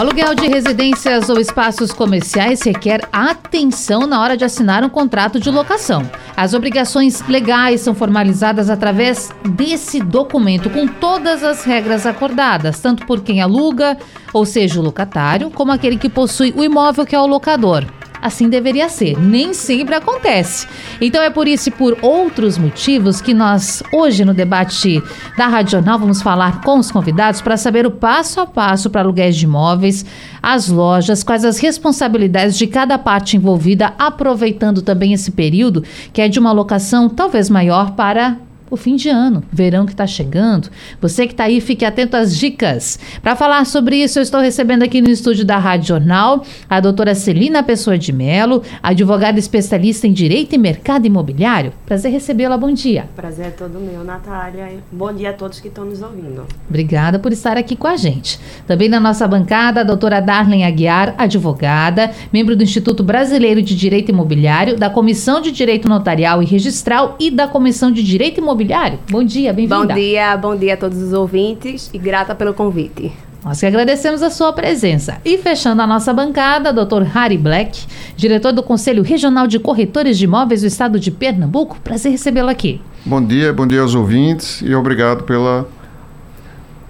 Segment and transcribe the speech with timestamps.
[0.00, 5.50] aluguel de residências ou espaços comerciais requer atenção na hora de assinar um contrato de
[5.50, 6.10] locação.
[6.34, 13.20] As obrigações legais são formalizadas através desse documento, com todas as regras acordadas, tanto por
[13.20, 13.98] quem aluga,
[14.32, 17.84] ou seja, o locatário, como aquele que possui o imóvel, que é o locador
[18.20, 19.18] assim deveria ser.
[19.18, 20.66] Nem sempre acontece.
[21.00, 25.02] Então é por isso e por outros motivos que nós, hoje no debate
[25.36, 29.36] da Radional, vamos falar com os convidados para saber o passo a passo para aluguéis
[29.36, 30.04] de imóveis,
[30.42, 36.28] as lojas, quais as responsabilidades de cada parte envolvida, aproveitando também esse período que é
[36.28, 38.36] de uma locação talvez maior para
[38.70, 40.70] o fim de ano, verão que está chegando.
[41.00, 42.98] Você que está aí, fique atento às dicas.
[43.20, 47.14] Para falar sobre isso, eu estou recebendo aqui no estúdio da Rádio Jornal a doutora
[47.14, 51.72] Celina Pessoa de Melo, advogada especialista em Direito e Mercado Imobiliário.
[51.84, 53.08] Prazer recebê-la, bom dia.
[53.16, 54.68] Prazer é todo meu, Natália.
[54.92, 56.46] Bom dia a todos que estão nos ouvindo.
[56.68, 58.38] Obrigada por estar aqui com a gente.
[58.66, 64.10] Também na nossa bancada, a doutora Darlen Aguiar, advogada, membro do Instituto Brasileiro de Direito
[64.10, 68.98] Imobiliário, da Comissão de Direito Notarial e Registral e da Comissão de Direito Imobiliário Imobiliário.
[69.10, 69.86] Bom dia, bem-vinda.
[69.86, 73.10] Bom dia, bom dia a todos os ouvintes e grata pelo convite.
[73.42, 75.16] Nós que agradecemos a sua presença.
[75.24, 77.02] E fechando a nossa bancada, Dr.
[77.04, 81.78] Harry Black, diretor do Conselho Regional de Corretores de Imóveis do Estado de Pernambuco.
[81.82, 82.82] Prazer recebê-lo aqui.
[83.06, 85.66] Bom dia, bom dia aos ouvintes e obrigado pela,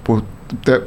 [0.02, 0.24] por,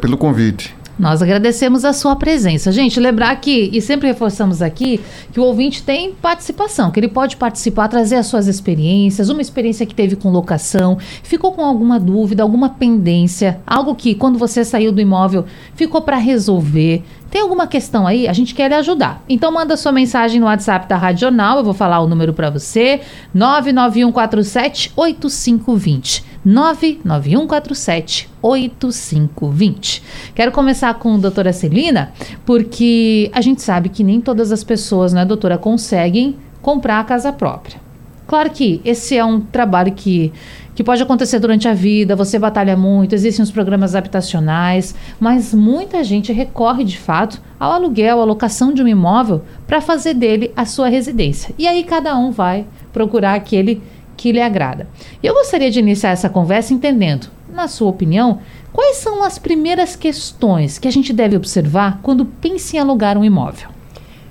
[0.01, 0.75] pelo convite.
[0.97, 2.71] Nós agradecemos a sua presença.
[2.71, 4.99] Gente, lembrar que, e sempre reforçamos aqui,
[5.31, 9.87] que o ouvinte tem participação, que ele pode participar, trazer as suas experiências, uma experiência
[9.87, 14.91] que teve com locação, ficou com alguma dúvida, alguma pendência, algo que quando você saiu
[14.91, 17.03] do imóvel ficou para resolver.
[17.33, 18.27] Tem alguma questão aí?
[18.27, 19.23] A gente quer lhe ajudar.
[19.27, 23.01] Então manda sua mensagem no WhatsApp da Radional, eu vou falar o número para você,
[23.33, 26.23] 99147 8520.
[26.45, 30.03] 99147 8520.
[30.35, 32.13] Quero começar com a doutora Celina,
[32.45, 37.33] porque a gente sabe que nem todas as pessoas, né, doutora, conseguem comprar a casa
[37.33, 37.81] própria.
[38.27, 40.31] Claro que esse é um trabalho que
[40.75, 46.03] que pode acontecer durante a vida, você batalha muito, existem os programas habitacionais, mas muita
[46.03, 50.65] gente recorre de fato ao aluguel, à locação de um imóvel para fazer dele a
[50.65, 51.53] sua residência.
[51.57, 53.81] E aí cada um vai procurar aquele
[54.17, 54.87] que lhe agrada.
[55.21, 58.39] Eu gostaria de iniciar essa conversa entendendo, na sua opinião,
[58.71, 63.23] quais são as primeiras questões que a gente deve observar quando pensa em alugar um
[63.23, 63.69] imóvel.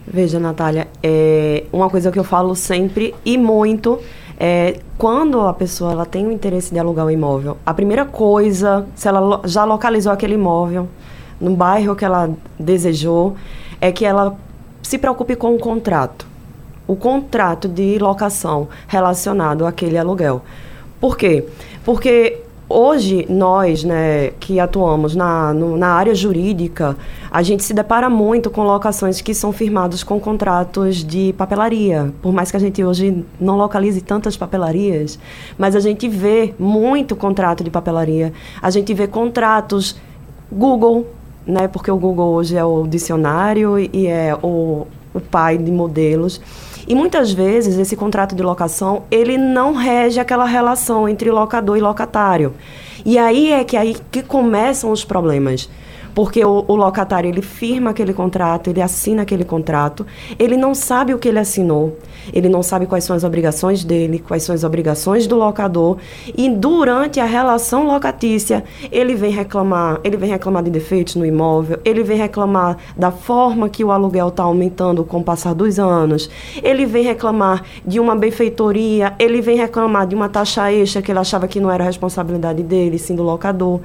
[0.07, 4.01] Veja, Natália, é uma coisa que eu falo sempre e muito
[4.45, 8.85] é, quando a pessoa ela tem o interesse de alugar um imóvel, a primeira coisa,
[8.97, 10.89] se ela já localizou aquele imóvel
[11.41, 13.37] no bairro que ela desejou,
[13.81, 14.37] é que ela
[14.83, 16.27] se preocupe com o contrato.
[16.89, 20.43] O contrato de locação relacionado àquele aluguel.
[21.01, 21.47] Por quê?
[21.85, 22.42] Porque
[22.73, 26.97] hoje nós, né, que atuamos na, no, na área jurídica,
[27.31, 32.13] a gente se depara muito com locações que são firmadas com contratos de papelaria.
[32.23, 35.19] Por mais que a gente hoje não localize tantas papelarias,
[35.59, 38.33] mas a gente vê muito contrato de papelaria.
[38.61, 39.97] A gente vê contratos
[40.51, 41.07] Google,
[41.47, 46.41] né, porque o Google hoje é o dicionário e é o, o pai de modelos.
[46.87, 51.81] E muitas vezes esse contrato de locação, ele não rege aquela relação entre locador e
[51.81, 52.55] locatário.
[53.05, 55.69] E aí é que aí que começam os problemas
[56.15, 60.07] porque o, o, locatário ele firma aquele contrato, ele assina aquele contrato,
[60.39, 61.99] ele não sabe o que ele assinou,
[62.33, 65.97] ele não sabe quais são as obrigações dele, quais são as obrigações do locador,
[66.37, 71.81] e durante a relação locatícia ele vem reclamar, ele vem reclamar de defeitos no imóvel,
[71.85, 76.29] ele vem reclamar da forma que o aluguel está aumentando com o passar dos anos,
[76.63, 81.19] ele vem reclamar de uma benfeitoria, ele vem reclamar de uma taxa extra que ele
[81.19, 83.81] achava que não era responsabilidade dele, sim do locador.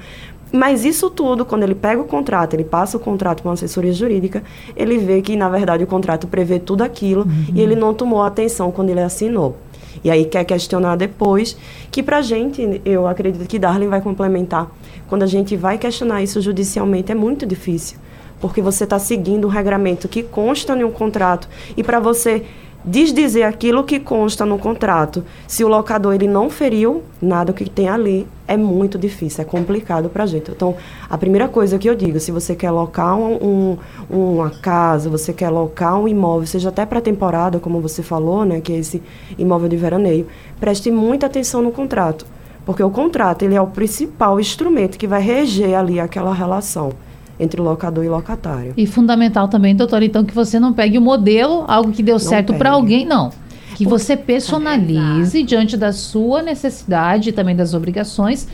[0.52, 3.92] Mas isso tudo, quando ele pega o contrato, ele passa o contrato para uma assessoria
[3.92, 4.42] jurídica,
[4.74, 7.54] ele vê que, na verdade, o contrato prevê tudo aquilo uhum.
[7.54, 9.56] e ele não tomou atenção quando ele assinou.
[10.02, 11.56] E aí quer questionar depois,
[11.90, 14.70] que para a gente, eu acredito que Darlene vai complementar,
[15.08, 17.98] quando a gente vai questionar isso judicialmente é muito difícil,
[18.40, 22.44] porque você está seguindo um regramento que consta em um contrato e para você
[22.84, 25.24] desdizer aquilo que consta no contrato.
[25.46, 30.08] Se o locador ele não feriu nada que tem ali, é muito difícil, é complicado
[30.08, 30.50] para a gente.
[30.50, 30.74] Então,
[31.08, 33.78] a primeira coisa que eu digo, se você quer locar um, um,
[34.08, 38.60] uma casa, você quer locar um imóvel, seja até para temporada, como você falou, né,
[38.60, 39.02] que é esse
[39.36, 40.26] imóvel de veraneio,
[40.58, 42.24] preste muita atenção no contrato
[42.64, 46.92] Porque o contrato ele é o principal instrumento que vai reger ali aquela relação
[47.38, 48.74] entre locador e locatário.
[48.76, 52.20] E fundamental também, doutora, então, que você não pegue o modelo, algo que deu não
[52.20, 53.30] certo para alguém, não.
[53.74, 58.48] Que você personalize é diante da sua necessidade e também das obrigações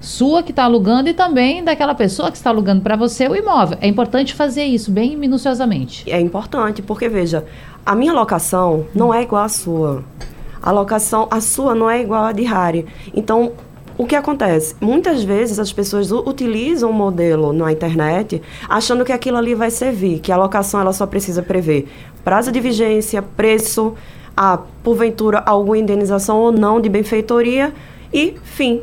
[0.00, 3.76] sua que está alugando e também daquela pessoa que está alugando para você o imóvel.
[3.80, 6.10] É importante fazer isso bem minuciosamente.
[6.10, 7.44] É importante, porque veja,
[7.84, 10.02] a minha locação não é igual à sua.
[10.62, 12.86] A locação, a sua não é igual à de Harry.
[13.14, 13.52] Então,
[13.98, 14.74] o que acontece?
[14.80, 20.20] Muitas vezes as pessoas utilizam o modelo na internet achando que aquilo ali vai servir,
[20.20, 21.88] que a locação ela só precisa prever
[22.24, 23.94] prazo de vigência, preço,
[24.36, 27.72] a porventura alguma indenização ou não de benfeitoria
[28.12, 28.82] e fim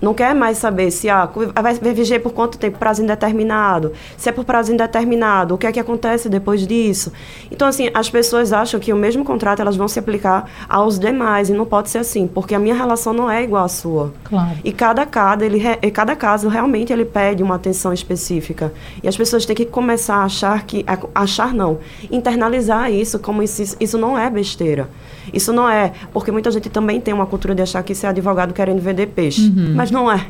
[0.00, 1.28] não quer mais saber se ah,
[1.62, 5.72] vai viver por quanto tempo, prazo indeterminado, se é por prazo indeterminado, o que é
[5.72, 7.12] que acontece depois disso.
[7.50, 11.50] Então, assim, as pessoas acham que o mesmo contrato elas vão se aplicar aos demais,
[11.50, 14.12] e não pode ser assim, porque a minha relação não é igual à sua.
[14.24, 14.56] Claro.
[14.64, 15.60] E cada, cada, ele,
[15.90, 18.72] cada caso realmente ele pede uma atenção específica.
[19.02, 20.84] E as pessoas têm que começar a achar que.
[20.86, 21.78] A, achar não,
[22.10, 24.88] internalizar isso como isso, isso não é besteira.
[25.32, 28.08] Isso não é, porque muita gente também tem uma cultura de achar que isso é
[28.08, 29.42] advogado querendo vender peixe.
[29.42, 29.74] Uhum.
[29.74, 30.26] Mas não é.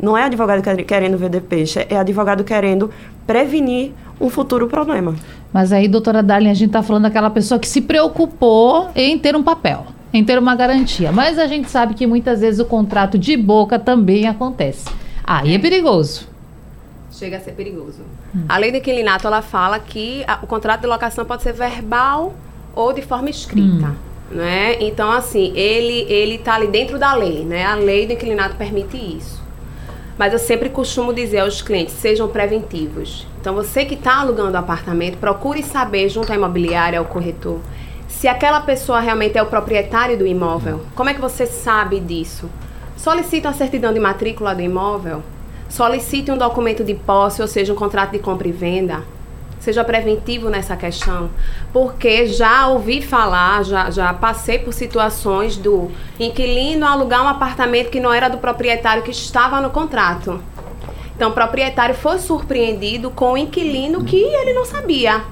[0.00, 2.90] Não é advogado querendo vender peixe, é advogado querendo
[3.26, 5.14] prevenir um futuro problema.
[5.52, 9.36] Mas aí, doutora Darlene, a gente está falando daquela pessoa que se preocupou em ter
[9.36, 11.12] um papel, em ter uma garantia.
[11.12, 14.88] Mas a gente sabe que muitas vezes o contrato de boca também acontece.
[15.22, 16.28] Aí é, perigoso.
[17.12, 18.02] Chega a ser perigoso.
[18.34, 18.44] Hum.
[18.48, 22.34] A lei do inquilinato, ela fala que a, o contrato de locação pode ser verbal
[22.74, 23.86] ou de forma escrita.
[23.86, 24.76] Hum né?
[24.80, 27.64] Então, assim, ele ele está ali dentro da lei, né?
[27.64, 29.42] A lei do inclinato permite isso.
[30.16, 33.26] Mas eu sempre costumo dizer aos clientes, sejam preventivos.
[33.40, 37.60] Então, você que está alugando apartamento, procure saber junto à imobiliária, ao corretor,
[38.06, 40.82] se aquela pessoa realmente é o proprietário do imóvel.
[40.94, 42.48] Como é que você sabe disso?
[42.96, 45.22] Solicite uma certidão de matrícula do imóvel.
[45.68, 49.02] Solicite um documento de posse, ou seja, um contrato de compra e venda
[49.64, 51.30] seja preventivo nessa questão,
[51.72, 55.90] porque já ouvi falar, já, já passei por situações do
[56.20, 60.38] inquilino alugar um apartamento que não era do proprietário que estava no contrato.
[61.16, 65.22] Então, o proprietário foi surpreendido com o inquilino que ele não sabia.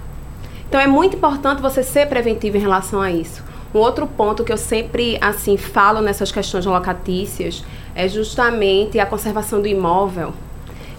[0.67, 3.44] Então, é muito importante você ser preventivo em relação a isso.
[3.75, 7.62] Um outro ponto que eu sempre assim falo nessas questões locatícias
[7.94, 10.32] é justamente a conservação do imóvel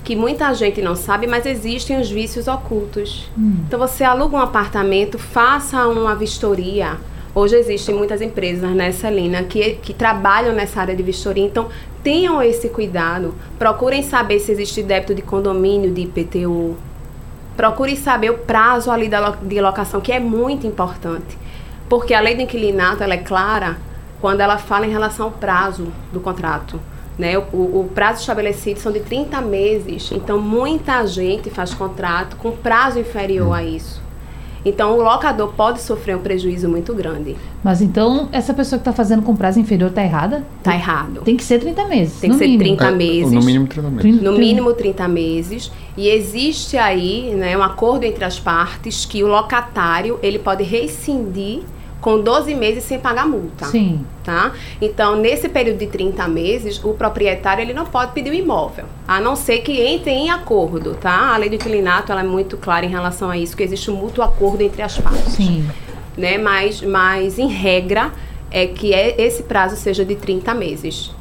[0.03, 3.29] que muita gente não sabe, mas existem os vícios ocultos.
[3.37, 3.57] Hum.
[3.67, 6.97] Então você aluga um apartamento, faça uma vistoria.
[7.33, 11.43] Hoje existem muitas empresas, né, Celina, que, que trabalham nessa área de vistoria.
[11.43, 11.67] Então,
[12.03, 13.33] tenham esse cuidado.
[13.57, 16.77] Procurem saber se existe débito de condomínio, de IPTU.
[17.57, 21.37] Procurem saber o prazo ali da, de locação, que é muito importante.
[21.89, 23.77] Porque a lei do inquilinato, ela é clara
[24.21, 26.79] quando ela fala em relação ao prazo do contrato.
[27.17, 27.37] Né?
[27.37, 32.99] O, o, prazo estabelecido são de 30 meses, então muita gente faz contrato com prazo
[32.99, 34.01] inferior a isso.
[34.65, 37.35] Então o locador pode sofrer um prejuízo muito grande.
[37.63, 40.45] Mas então essa pessoa que está fazendo com prazo inferior está errada?
[40.59, 41.21] Está errado.
[41.21, 42.19] Tem que ser 30 meses.
[42.19, 42.77] Tem que ser mínimo.
[42.77, 43.31] 30 é, meses.
[43.31, 44.21] No mínimo 30 meses.
[44.21, 45.71] No mínimo 30 meses.
[45.97, 51.61] E existe aí né, um acordo entre as partes que o locatário ele pode rescindir
[52.03, 53.65] com 12 meses sem pagar multa.
[53.67, 54.05] Sim.
[54.25, 54.51] Tá?
[54.81, 59.21] Então, nesse período de 30 meses, o proprietário ele não pode pedir o imóvel, a
[59.21, 61.33] não ser que entre em acordo, tá?
[61.33, 63.95] A lei do inquilinato ela é muito clara em relação a isso, que existe um
[63.95, 65.33] mútuo acordo entre as partes.
[65.33, 65.65] Sim.
[66.17, 66.37] Né?
[66.37, 68.11] Mas, mas em regra,
[68.51, 71.11] é que é, esse prazo seja de 30 meses.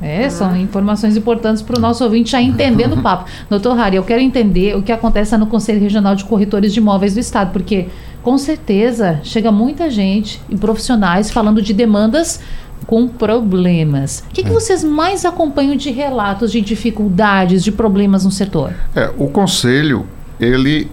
[0.00, 3.28] É, são informações importantes para o nosso ouvinte já entendendo o papo.
[3.50, 7.14] Doutor Rari, eu quero entender o que acontece no Conselho Regional de Corretores de Imóveis
[7.14, 7.88] do Estado, porque
[8.22, 12.40] com certeza chega muita gente e profissionais falando de demandas
[12.86, 14.24] com problemas.
[14.30, 14.52] O que, que, é.
[14.52, 18.72] vocês mais acompanham de relatos de dificuldades, de problemas no setor?
[18.94, 20.06] É, o conselho,
[20.40, 20.88] ele,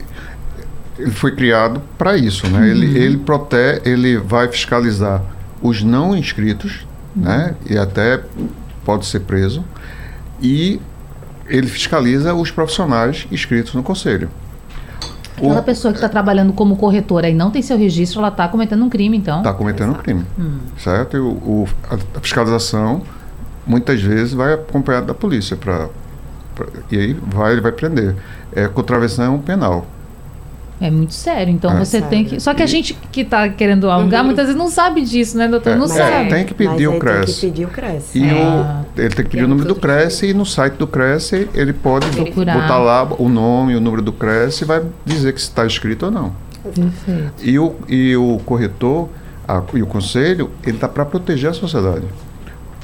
[0.98, 2.60] ele foi criado para isso, né?
[2.60, 2.66] Uhum.
[2.66, 5.24] Ele, ele protege, ele vai fiscalizar
[5.62, 6.86] os não inscritos,
[7.16, 7.24] uhum.
[7.24, 7.56] né?
[7.70, 8.22] E até
[8.86, 9.65] pode ser preso.
[10.42, 10.80] E
[11.48, 14.30] ele fiscaliza os profissionais inscritos no conselho.
[15.38, 18.48] Aquela o, pessoa que está trabalhando como corretora e não tem seu registro, ela está
[18.48, 19.39] cometendo um crime, então?
[19.39, 20.00] Está cometendo Exato.
[20.00, 20.25] um crime.
[20.39, 20.60] Hum.
[20.77, 21.18] Certo?
[21.18, 21.68] E o, o,
[22.15, 23.01] a fiscalização,
[23.68, 25.58] muitas vezes, vai acompanhada da polícia.
[25.58, 25.89] Pra,
[26.89, 28.15] e aí vai, ele vai prender.
[28.54, 29.86] É contravenção penal.
[30.79, 31.79] É muito sério, então é.
[31.79, 32.39] você tem que.
[32.39, 34.27] Só que a gente que está querendo alugar uhum.
[34.27, 35.72] muitas vezes não sabe disso, né, doutor?
[35.72, 36.29] É, não é, sabe.
[36.29, 37.25] Tem que pedir o CRES.
[37.25, 38.15] Tem que pedir o CRES.
[38.15, 38.84] E o, é.
[38.98, 42.08] ele tem que pedir o número do CRES e no site do CRES ele pode
[42.08, 42.60] Procurar.
[42.60, 46.12] botar lá o nome, o número do CRES e vai dizer que está escrito ou
[46.12, 46.34] não.
[46.63, 47.34] Perfeito.
[47.41, 49.08] E o, e o corretor
[49.48, 52.05] a, e o conselho, ele está para proteger a sociedade.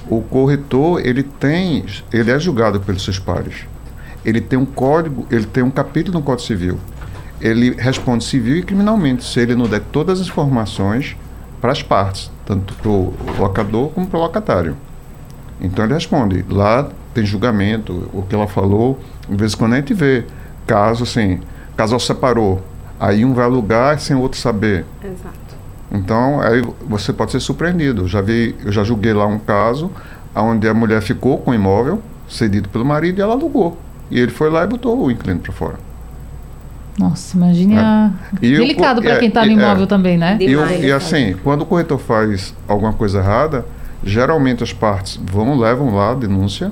[0.09, 3.65] o corretor ele tem, ele é julgado pelos seus pares.
[4.23, 6.77] Ele tem um código, ele tem um capítulo no Código Civil.
[7.41, 11.17] Ele responde civil e criminalmente se ele não der todas as informações
[11.59, 14.77] para as partes, tanto para o locador como para o locatário.
[15.59, 16.45] Então ele responde.
[16.49, 18.99] Lá tem julgamento, o que ela falou.
[19.27, 20.25] De vez em quando a gente vê
[20.65, 21.39] caso assim,
[21.75, 22.61] casal separou,
[22.99, 24.85] aí um vai alugar sem o outro saber.
[25.03, 25.39] Exato.
[25.91, 28.03] Então, aí você pode ser surpreendido.
[28.03, 29.91] Eu já vi, eu já julguei lá um caso
[30.33, 33.77] onde a mulher ficou com o imóvel cedido pelo marido e ela alugou.
[34.09, 35.90] E ele foi lá e botou o inquilino para fora.
[36.99, 37.79] Nossa, imagine É.
[37.79, 38.11] a...
[38.41, 39.87] E Delicado para é, quem está no e- imóvel é.
[39.87, 40.37] também, né?
[40.39, 43.65] E, Demais, assim, quando o corretor faz alguma coisa errada,
[44.03, 46.71] geralmente as partes vão, levam lá a denúncia,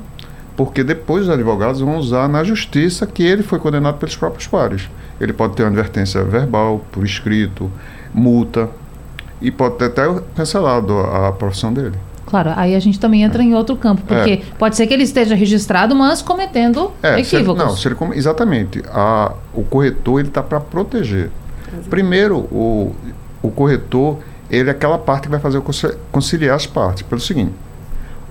[0.58, 4.90] porque depois os advogados vão usar na justiça que ele foi condenado pelos próprios pares.
[5.20, 7.72] Ele pode ter uma advertência verbal, por escrito,
[8.14, 8.70] multa,
[9.42, 10.04] e pode ter até
[10.36, 11.96] cancelado a, a profissão dele.
[12.30, 14.42] Claro, aí a gente também entra em outro campo, porque É.
[14.58, 17.64] pode ser que ele esteja registrado, mas cometendo É, se ele- equívocos.
[17.64, 18.84] não, se ele exatamente.
[18.92, 21.32] A, o corretor ele está para proteger.
[21.90, 22.96] Primeiro, o,
[23.42, 24.18] o corretor
[24.50, 25.62] ele é aquela parte que vai fazer
[26.12, 27.04] conciliar as partes.
[27.04, 27.52] Pelo seguinte,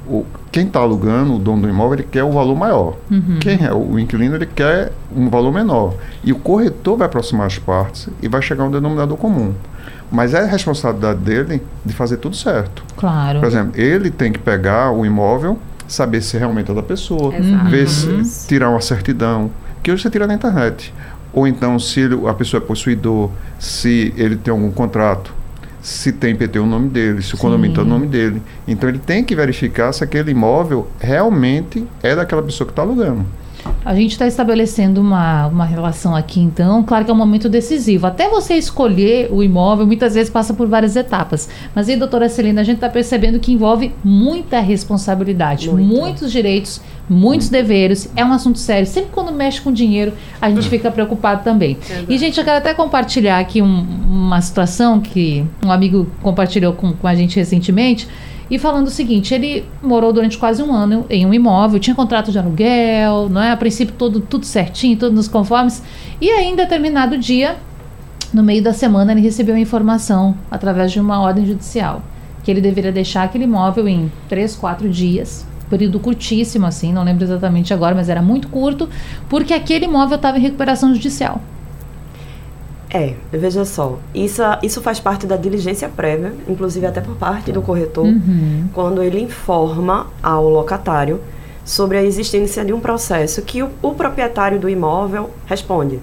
[0.08, 2.96] o, quem está alugando, o dono do imóvel, ele quer o valor maior.
[3.40, 5.94] Quem é o inquilino, ele quer um valor menor.
[6.24, 9.54] E o corretor vai aproximar as partes e vai chegar a um denominador comum.
[10.10, 12.82] Mas é responsabilidade dele de fazer tudo certo.
[12.96, 13.40] Claro.
[13.40, 17.70] Por exemplo, ele tem que pegar o imóvel, saber se realmente é da pessoa, Exato.
[17.70, 19.50] ver se tirar uma certidão,
[19.82, 20.92] que hoje você tira na internet.
[21.32, 25.32] Ou então, se ele- a pessoa é possuidor, se ele tem algum contrato,
[25.82, 28.42] se tem PT o nome dele, se o condomínio está o nome dele.
[28.66, 33.24] Então, ele tem que verificar se aquele imóvel realmente é daquela pessoa que está alugando.
[33.84, 38.06] A gente está estabelecendo uma, uma relação aqui, então, claro que é um momento decisivo.
[38.06, 41.48] Até você escolher o imóvel, muitas vezes passa por várias etapas.
[41.74, 45.86] Mas aí, doutora Celina, a gente está percebendo que envolve muita responsabilidade, Muito.
[45.86, 48.10] muitos direitos, muitos deveres.
[48.14, 48.86] É um assunto sério.
[48.86, 51.78] Sempre quando mexe com dinheiro, a gente fica preocupado também.
[52.08, 56.92] E, gente, eu quero até compartilhar aqui um- uma situação que um amigo compartilhou com,
[56.92, 58.06] com a gente recentemente.
[58.50, 62.32] E falando o seguinte, ele morou durante quase um ano em um imóvel, tinha contrato
[62.32, 63.50] de aluguel, não é?
[63.50, 65.82] A princípio todo, tudo certinho, tudo nos conformes.
[66.20, 67.56] E aí, em determinado dia,
[68.32, 72.02] no meio da semana, ele recebeu a informação através de uma ordem judicial
[72.48, 75.46] que ele deveria deixar aquele imóvel em três, quatro dias.
[75.68, 78.88] Período curtíssimo, assim, não lembro exatamente agora, mas era muito curto,
[79.28, 81.42] porque aquele imóvel estava em recuperação judicial.
[82.90, 87.60] É, veja só, isso, isso faz parte da diligência prévia, inclusive até por parte do
[87.60, 88.06] corretor,
[88.72, 91.20] quando ele informa ao locatário
[91.66, 96.00] sobre a existência de um processo que o, o proprietário do imóvel responde.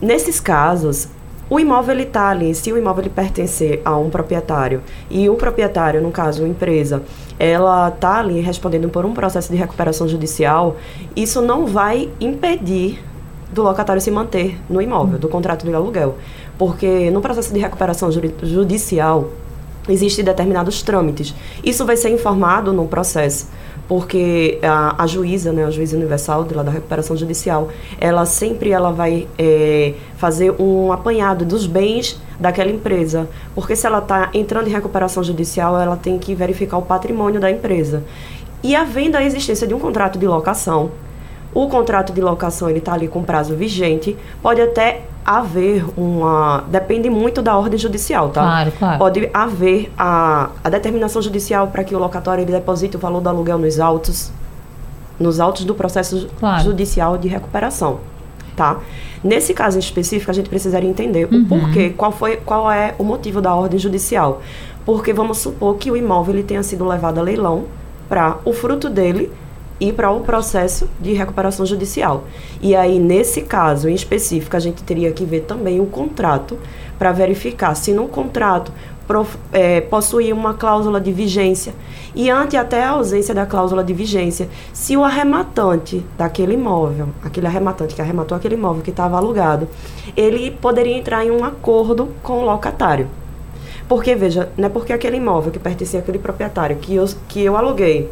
[0.00, 1.08] Nesses casos,
[1.50, 6.12] o imóvel está ali, se o imóvel pertencer a um proprietário e o proprietário, no
[6.12, 7.02] caso a empresa,
[7.38, 10.76] ela está ali respondendo por um processo de recuperação judicial,
[11.16, 13.00] isso não vai impedir
[13.52, 16.16] do locatário se manter no imóvel, do contrato de aluguel.
[16.58, 18.10] Porque no processo de recuperação
[18.42, 19.30] judicial,
[19.88, 21.34] existem determinados trâmites.
[21.64, 23.48] Isso vai ser informado no processo,
[23.88, 27.68] porque a, a juíza, né, a juíza universal de lá da recuperação judicial,
[28.00, 33.98] ela sempre ela vai eh, fazer um apanhado dos bens daquela empresa, porque se ela
[33.98, 38.02] está entrando em recuperação judicial, ela tem que verificar o patrimônio da empresa.
[38.62, 40.90] E havendo a existência de um contrato de locação,
[41.58, 46.64] o contrato de locação ele está ali com prazo vigente, pode até haver uma.
[46.68, 48.42] Depende muito da ordem judicial, tá?
[48.42, 48.98] Claro, claro.
[48.98, 53.28] Pode haver a, a determinação judicial para que o locatório ele deposite o valor do
[53.30, 54.30] aluguel nos autos,
[55.18, 56.62] nos autos do processo Claro.
[56.62, 58.00] judicial de recuperação,
[58.54, 58.78] tá?
[59.24, 61.42] Nesse caso em específico, a gente precisaria entender Uhum.
[61.42, 64.42] o porquê, qual, foi, qual é o motivo da ordem judicial.
[64.84, 67.64] Porque vamos supor que o imóvel ele tenha sido levado a leilão
[68.10, 69.32] para o fruto dele
[69.78, 72.24] ir para o processo de recuperação judicial.
[72.60, 76.58] E aí, nesse caso em específico, a gente teria que ver também o contrato
[76.98, 78.72] para verificar se no contrato
[79.06, 81.74] prof- é, possuía uma cláusula de vigência.
[82.14, 87.46] E ante até a ausência da cláusula de vigência, se o arrematante daquele imóvel, aquele
[87.46, 89.68] arrematante que arrematou aquele imóvel que estava alugado,
[90.16, 93.08] ele poderia entrar em um acordo com o locatário.
[93.86, 97.56] Porque, veja, não é porque aquele imóvel que pertencia àquele proprietário que eu, que eu
[97.56, 98.10] aluguei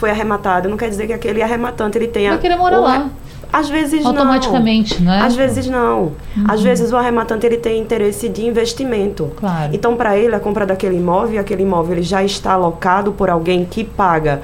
[0.00, 2.30] foi arrematado, não quer dizer que aquele arrematante ele tenha.
[2.30, 3.10] Vai querer morar o lá.
[3.52, 5.12] Às vezes Automaticamente, não.
[5.12, 5.26] não é?
[5.26, 6.12] Às vezes não.
[6.48, 9.32] Às vezes o arrematante ele tem interesse de investimento.
[9.36, 9.70] Claro.
[9.74, 13.64] Então, para ele, a compra daquele imóvel, aquele imóvel ele já está alocado por alguém
[13.64, 14.40] que paga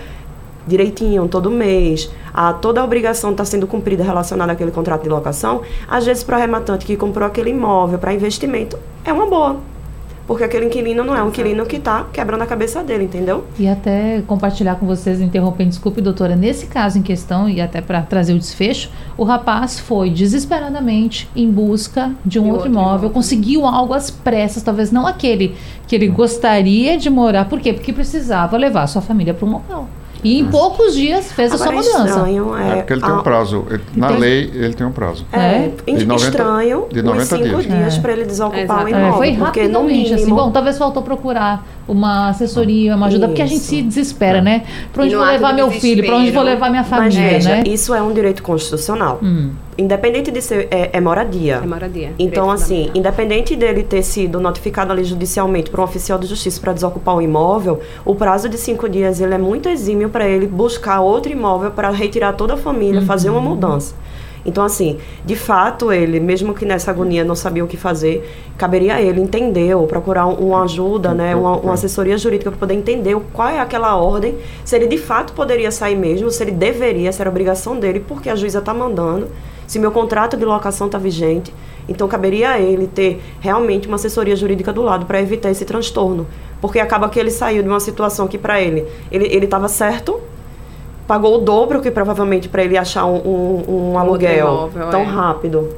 [0.67, 5.63] direitinho todo mês, a, toda a obrigação está sendo cumprida relacionada àquele contrato de locação,
[5.89, 9.57] às vezes para o arrematante que comprou aquele imóvel para investimento, é uma boa.
[10.27, 13.45] Porque aquele inquilino não é um inquilino que está quebrando a cabeça dele, entendeu?
[13.59, 18.03] E até compartilhar com vocês, interrompendo, desculpe, doutora, nesse caso em questão, e até para
[18.03, 23.11] trazer o desfecho, o rapaz foi desesperadamente em busca de um outro outro imóvel, imóvel.
[23.11, 25.55] conseguiu algo às pressas, talvez não aquele
[25.87, 27.49] que ele gostaria de morar.
[27.49, 27.73] Por quê?
[27.73, 29.89] Porque precisava levar sua família para um local.
[30.27, 32.09] E em poucos dias fez a sua Agora, mudança.
[32.09, 33.65] estranho É, é, porque ele tem um prazo.
[33.71, 35.25] Ele- na lei, ele tem um prazo.
[35.33, 35.39] É,
[35.87, 35.93] É?
[35.95, 37.63] De 90 estranho de os 90 cinco dias.
[37.65, 38.01] dias É.
[38.01, 39.13] para ele desocupar o É, imóvel.
[39.19, 40.25] foi rapidamente, assim.
[40.25, 43.69] mínimo, Bom, talvez faltou procurar uma assessoria, uma ajuda, porque a gente Isso.
[43.69, 44.65] se desespera, né?
[44.93, 46.05] Pra onde no vou levar meu filho?
[46.05, 47.65] Pra onde vou levar minha mas família, veja, né?
[47.67, 49.21] isso é um direito constitucional.
[49.23, 49.51] Hum.
[49.79, 51.61] Independente de ser, é, é moradia.
[51.63, 52.13] É moradia.
[52.19, 56.61] Então, direito assim, independente dele ter sido notificado ali judicialmente por um oficial de justiça
[56.61, 60.47] para desocupar o imóvel, o prazo de cinco dias ele é muito exímio para ele
[60.47, 63.95] buscar outro imóvel para retirar toda a família, fazer uma mudança.
[64.47, 68.25] Então, assim, de fato, ele, mesmo que nessa agonia não sabia o que fazer,
[68.57, 72.59] caberia a ele entender ou procurar um- uma ajuda, né, uma, uma assessoria jurídica para
[72.61, 76.53] poder entender qual é aquela ordem, se ele de fato poderia sair mesmo, se ele
[76.53, 79.27] deveria, se era obrigação dele, porque a juíza está mandando,
[79.67, 81.53] se meu contrato de locação está vigente.
[81.89, 86.27] Então, caberia a ele ter realmente uma assessoria jurídica do lado para evitar esse transtorno.
[86.61, 90.21] Porque acaba que ele saiu de uma situação que, para ele, ele estava certo,
[91.07, 95.05] pagou o dobro que provavelmente para ele achar um, um- um aluguel imóvel, tão é.
[95.05, 95.69] rápido.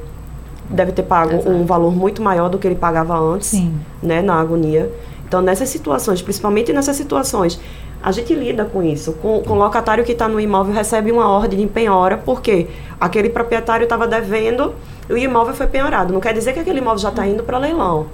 [0.69, 1.49] Deve ter pago Exato.
[1.49, 3.73] um valor muito maior do que ele pagava antes, Sim.
[4.03, 4.91] né, na agonia.
[5.27, 7.59] Então, nessas situações, principalmente nessas situações,
[8.01, 9.13] a gente lida com isso.
[9.13, 12.67] Com, com o locatário que está no imóvel recebe uma ordem de penhora, porque
[12.99, 14.73] aquele proprietário estava devendo
[15.09, 16.13] e o imóvel foi penhorado.
[16.13, 18.05] Não quer dizer que aquele imóvel já está indo para leilão.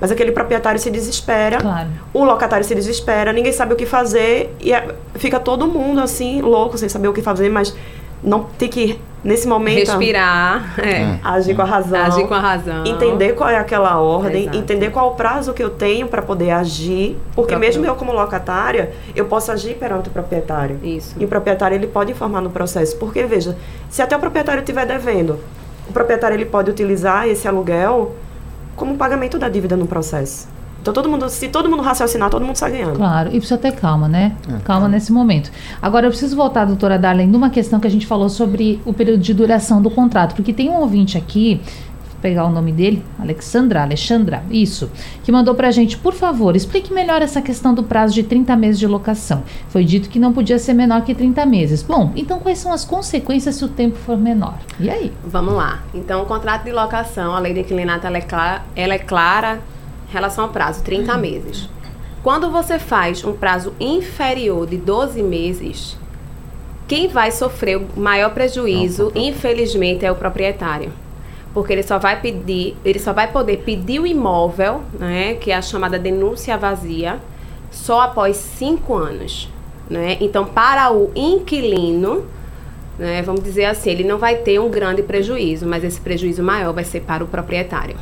[0.00, 1.88] Mas aquele proprietário se desespera, Claro.
[2.14, 6.40] o locatário se desespera, ninguém sabe o que fazer e é- fica todo mundo assim,
[6.40, 7.74] louco, sem saber o que fazer, mas
[8.22, 10.74] não tem que, nesse momento, Respirar.
[10.82, 11.18] É.
[11.24, 12.02] agir com a razão.
[12.04, 12.84] Agir com a razão.
[12.86, 14.58] Entender qual é aquela ordem, Exato.
[14.58, 18.12] entender qual o prazo que eu tenho para poder agir, porque Próprio- mesmo eu como
[18.12, 20.78] locatária, eu posso agir perante o proprietário.
[20.82, 21.14] Isso.
[21.18, 23.56] E o proprietário ele pode informar no processo, porque veja,
[23.90, 25.38] se até o proprietário estiver devendo,
[25.88, 28.14] o proprietário ele pode utilizar esse aluguel
[28.80, 30.48] como pagamento da dívida no processo.
[30.80, 32.96] Então todo mundo, se todo mundo raciocinar, todo mundo sai ganhando.
[32.96, 34.34] Claro, e precisa ter calma, né?
[34.44, 34.88] É, calma calma.
[34.88, 35.52] nesse momento.
[35.82, 39.20] Agora, eu preciso voltar, doutora Darlene, numa questão que a gente falou sobre o período
[39.20, 41.60] de duração do contrato, porque tem um ouvinte aqui,
[42.20, 44.90] pegar o nome dele, Alexandra, Alexandra, isso,
[45.22, 48.78] que mandou pra gente, por favor, explique melhor essa questão do prazo de 30 meses
[48.78, 49.42] de locação.
[49.68, 51.82] Foi dito que não podia ser menor que 30 meses.
[51.82, 54.58] Bom, então quais são as consequências se o tempo for menor?
[54.78, 55.12] E aí?
[55.24, 55.82] Vamos lá.
[55.94, 59.60] Então, o contrato de locação, a lei de ela é clara, ela é clara
[60.08, 61.68] em relação ao prazo, 30 meses.
[62.22, 65.96] Quando você faz um prazo inferior de 12 meses,
[66.86, 70.92] quem vai sofrer o maior prejuízo, infelizmente, é o proprietário.
[71.52, 75.56] Porque ele só vai pedir, ele só vai poder pedir o imóvel, né, que é
[75.56, 77.18] a chamada denúncia vazia,
[77.70, 79.48] só após cinco anos.
[79.88, 80.16] Né?
[80.20, 82.24] Então, para o inquilino,
[82.96, 86.72] né, vamos dizer assim, ele não vai ter um grande prejuízo, mas esse prejuízo maior
[86.72, 87.96] vai ser para o proprietário.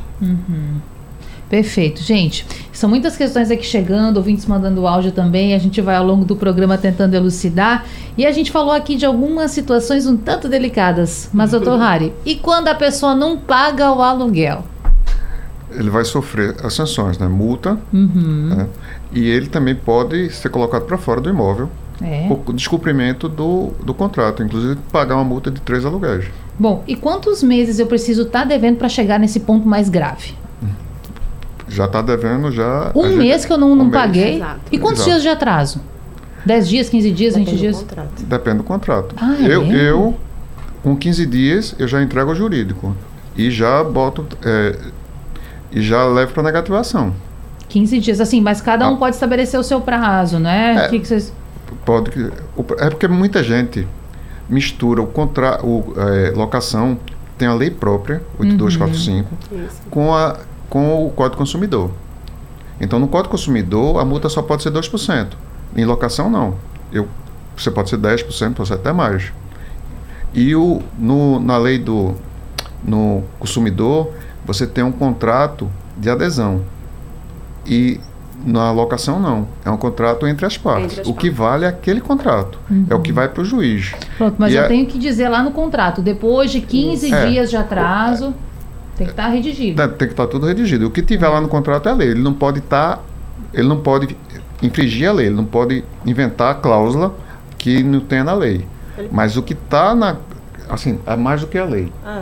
[1.49, 2.45] Perfeito, gente.
[2.71, 5.55] São muitas questões aqui chegando, ouvintes mandando áudio também.
[5.55, 7.85] A gente vai ao longo do programa tentando elucidar.
[8.15, 11.29] E a gente falou aqui de algumas situações um tanto delicadas.
[11.33, 14.63] Mas, doutor Hari, e quando a pessoa não paga o aluguel?
[15.71, 17.27] Ele vai sofrer as sanções, né?
[17.27, 17.77] Multa.
[17.91, 18.53] Uhum.
[18.55, 18.67] né?
[19.11, 21.69] E ele também pode ser colocado para fora do imóvel
[22.01, 22.27] É.
[22.27, 26.25] por descumprimento do, do contrato, inclusive pagar uma multa de três aluguéis.
[26.57, 30.33] Bom, e quantos meses eu preciso estar devendo para chegar nesse ponto mais grave?
[31.69, 32.91] Já está devendo já.
[32.95, 33.93] Um gente- mês que eu não, um não mês.
[34.01, 34.35] paguei?
[34.37, 34.59] Exato.
[34.71, 35.09] E quantos Exato.
[35.11, 35.81] dias de atraso?
[36.45, 37.77] 10 dias, 15 dias, 20 Depende do dias?
[37.83, 38.23] contrato.
[38.23, 39.15] Depende do contrato.
[39.17, 39.75] Ah, é eu, mesmo?
[39.77, 40.17] eu,
[40.81, 42.95] com 15 dias, eu já entrego ao jurídico.
[43.37, 44.25] E já boto.
[44.43, 44.75] é,
[45.71, 47.13] e já levo para negativação.
[47.67, 48.97] 15 dias, assim, mas cada um Ah.
[48.97, 50.75] pode estabelecer o seu prazo, né?
[50.83, 50.87] É.
[50.87, 51.31] O que que vocês...
[51.85, 52.09] Pode,
[52.79, 53.87] é porque muita gente
[54.49, 55.63] mistura o contrato,
[55.97, 56.97] é, locação,
[57.37, 59.81] tem a lei própria, 8245, Isso.
[59.91, 60.37] com, a,
[60.69, 61.91] com o Código Consumidor.
[62.79, 65.27] Então, no Código Consumidor, a multa só pode ser 2%.
[65.75, 66.55] Em locação, não.
[66.91, 67.07] Eu,
[67.57, 69.31] você pode ser 10%, pode ser até mais.
[70.33, 72.15] E o, no, na lei do
[72.83, 74.11] no consumidor,
[74.45, 76.61] você tem um contrato de adesão.
[77.65, 77.99] E
[78.45, 79.47] na locação, não.
[79.65, 80.85] É um contrato entre as partes.
[80.97, 82.57] Entre as o que vale é aquele contrato.
[82.89, 83.91] É o que vai para o juiz.
[84.17, 87.25] Pronto, mas E eu a- tenho que dizer lá no contrato, depois de 15 É.
[87.27, 88.33] dias de atraso,
[88.99, 89.87] tem que estar redigido.
[89.87, 90.87] Tem que estar tudo redigido.
[90.87, 92.09] O que tiver lá no contrato é a lei.
[92.09, 93.01] Ele não pode estar.
[93.53, 94.15] ele não pode
[94.61, 95.27] infringir a lei.
[95.27, 97.15] Ele não pode inventar a cláusula
[97.57, 98.65] que não tenha na lei.
[99.09, 100.17] Mas o que está na.
[100.69, 101.91] Assim, é mais do que a lei.
[102.05, 102.21] Ah,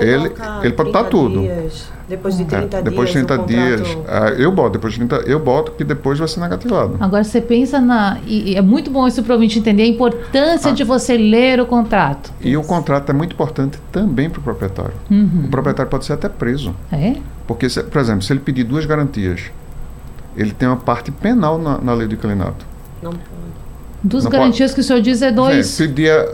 [0.00, 1.40] ele Ele- colocar ele pode botar 30 tudo.
[1.40, 2.84] dias, depois de 30 É, dias.
[2.84, 3.48] depois de 30 o contrato-
[3.84, 6.96] dias, ah, eu boto, depois de 30, eu boto que depois vai ser negativado.
[7.00, 8.18] Agora você pensa na.
[8.26, 10.74] E, e é muito bom isso para o entender a importância Ah.
[10.74, 12.32] de você ler o contrato.
[12.40, 14.94] E o contrato é muito importante também para o proprietário.
[15.10, 15.44] Uhum.
[15.46, 16.74] O proprietário pode ser até preso.
[16.92, 17.14] É?
[17.46, 19.42] Porque, se- por exemplo, se ele pedir duas garantias,
[20.36, 22.64] ele tem uma parte penal na, na lei do inclinato.
[23.02, 23.22] Não pode.
[24.00, 25.80] Dos Não garantias que o senhor diz é dois.
[25.80, 26.28] É, pedir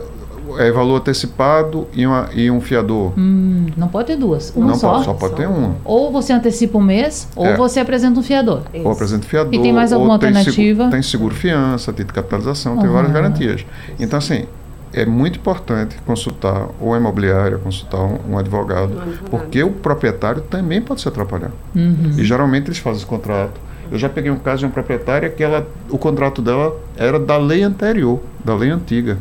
[0.57, 3.13] é, valor antecipado e, uma, e um fiador.
[3.17, 4.53] Hum, não pode ter duas.
[4.55, 4.91] Uma não só.
[4.93, 5.75] pode, só pode ter uma.
[5.83, 7.55] Ou você antecipa um mês, ou É.
[7.57, 8.61] você apresenta um fiador.
[8.73, 8.85] Isso.
[8.85, 9.53] Ou apresenta fiador.
[9.53, 10.53] E tem mais alguma tem alternativa?
[10.83, 13.65] Seguro, tem seguro-fiança, título de capitalização, tem várias garantias.
[13.99, 14.45] Então, assim,
[14.93, 19.29] é muito importante consultar ou a imobiliária, consultar um, um advogado, Um advogado.
[19.29, 21.51] porque o proprietário também pode se atrapalhar.
[21.75, 22.13] Uhum.
[22.17, 23.59] E geralmente eles fazem esse contrato.
[23.91, 27.37] Eu já peguei um caso de uma proprietária que ela, o contrato dela era da
[27.37, 29.17] lei anterior, da lei antiga.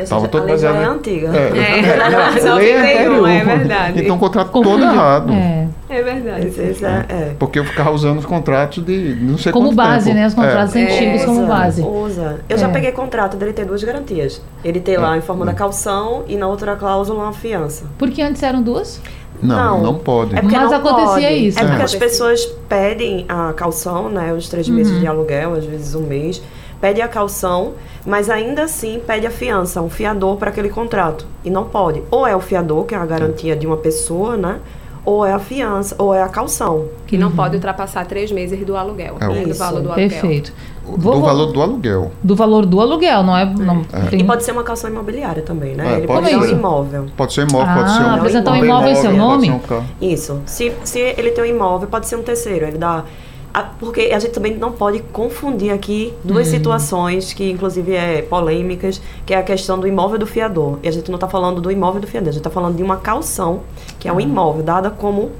[0.00, 1.28] Eu Tava a lei já é antiga.
[1.28, 2.00] É,
[2.48, 4.02] a lei 91, é verdade.
[4.02, 5.32] Então o contrato todo errado.
[5.32, 5.68] É.
[5.88, 6.46] É verdade.
[6.46, 7.34] Esse- é, é.
[7.38, 10.16] Porque eu ficava usando os contratos de não sei Como base, tempo.
[10.18, 10.26] né?
[10.28, 10.82] Os contratos É.
[10.84, 11.82] antigos como base.
[11.82, 12.40] Usa.
[12.48, 12.72] Eu já É.
[12.72, 14.40] peguei contrato dele ter duas garantias.
[14.64, 15.18] Ele ter lá É.
[15.18, 17.86] em forma da calção e na outra cláusula uma fiança.
[17.98, 19.00] Porque antes eram duas?
[19.42, 19.82] Não, Não.
[19.82, 20.36] não pode.
[20.36, 21.46] É porque Mas não acontecia pode.
[21.48, 24.32] isso, É porque as pessoas pedem a calção, né?
[24.34, 26.42] Os três meses de aluguel, às vezes um mês.
[26.80, 27.72] Pede a calção,
[28.06, 31.26] mas ainda assim pede a fiança, um fiador para aquele contrato.
[31.44, 32.02] E não pode.
[32.10, 34.60] Ou é o fiador, que é a garantia de uma pessoa, né?
[35.04, 36.86] Ou é a fiança, ou é a calção.
[37.06, 39.16] Que não pode ultrapassar três meses do aluguel.
[39.20, 40.08] É, né, do valor do aluguel.
[40.08, 40.52] Perfeito.
[40.86, 42.10] Do Vou- valor do aluguel.
[42.22, 43.44] do valor do aluguel, não é?
[43.44, 45.84] Não, tem- E pode ser uma calção imobiliária também, né?
[45.94, 47.06] É, Ele pode pode ser um imóvel.
[47.16, 48.14] Pode ser imóvel, pode Ah, ser um.
[48.14, 49.50] apresentar um imóvel em seu pode nome?
[49.50, 49.60] um.
[50.00, 50.40] Isso.
[50.46, 52.66] Se, se ele tem um imóvel, pode ser um terceiro.
[52.66, 53.04] Ele dá.
[53.52, 56.50] A- porque a gente também não pode confundir aqui duas Hum.
[56.52, 60.78] situações que, inclusive, é polêmicas, que é a questão do imóvel do fiador.
[60.82, 62.82] E a gente não está falando do imóvel do fiador, a gente está falando de
[62.82, 63.60] uma calção,
[63.98, 64.12] que Ah.
[64.12, 65.30] é um imóvel, dada como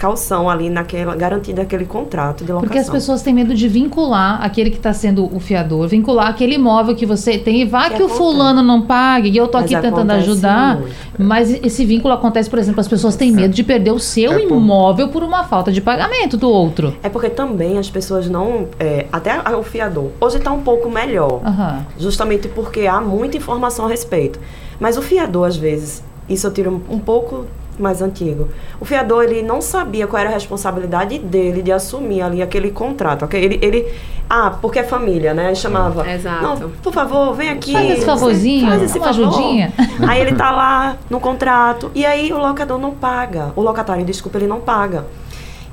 [0.00, 2.60] calção ali naquela, garantida aquele contrato de locação.
[2.66, 6.54] Porque as pessoas têm medo de vincular aquele que está sendo o fiador, vincular aquele
[6.54, 9.58] imóvel que você tem e vá que, Que o fulano não pague e eu tô
[9.60, 10.78] Mas aqui tentando ajudar.
[10.78, 10.94] muito.
[11.18, 14.38] Mas esse vínculo acontece, por exemplo, as pessoas têm medo de perder o seu É
[14.46, 16.96] por- imóvel por uma falta de pagamento do outro.
[17.02, 18.68] É porque também as pessoas não.
[18.78, 20.08] é, até o fiador.
[20.18, 21.42] Hoje está um pouco melhor.
[21.44, 21.84] Aham.
[21.98, 24.40] justamente porque há muita informação a respeito.
[24.80, 27.44] Mas o fiador, às vezes, isso eu tiro um pouco
[27.80, 28.48] mais antigo.
[28.80, 33.24] O fiador, ele não sabia qual era a responsabilidade dele de assumir ali aquele contrato,
[33.24, 33.42] ok?
[33.42, 33.86] Ele, ele
[34.28, 35.54] ah, porque é família, né?
[35.54, 36.08] Chamava.
[36.08, 36.42] Exato.
[36.42, 37.72] Não, por favor, vem aqui.
[37.72, 39.72] Faz esse favorzinho, faz esse uma favor." ajudinha.
[40.06, 43.52] Aí ele tá lá no contrato e aí o locador não paga.
[43.56, 45.04] O locatário, desculpa, ele não paga.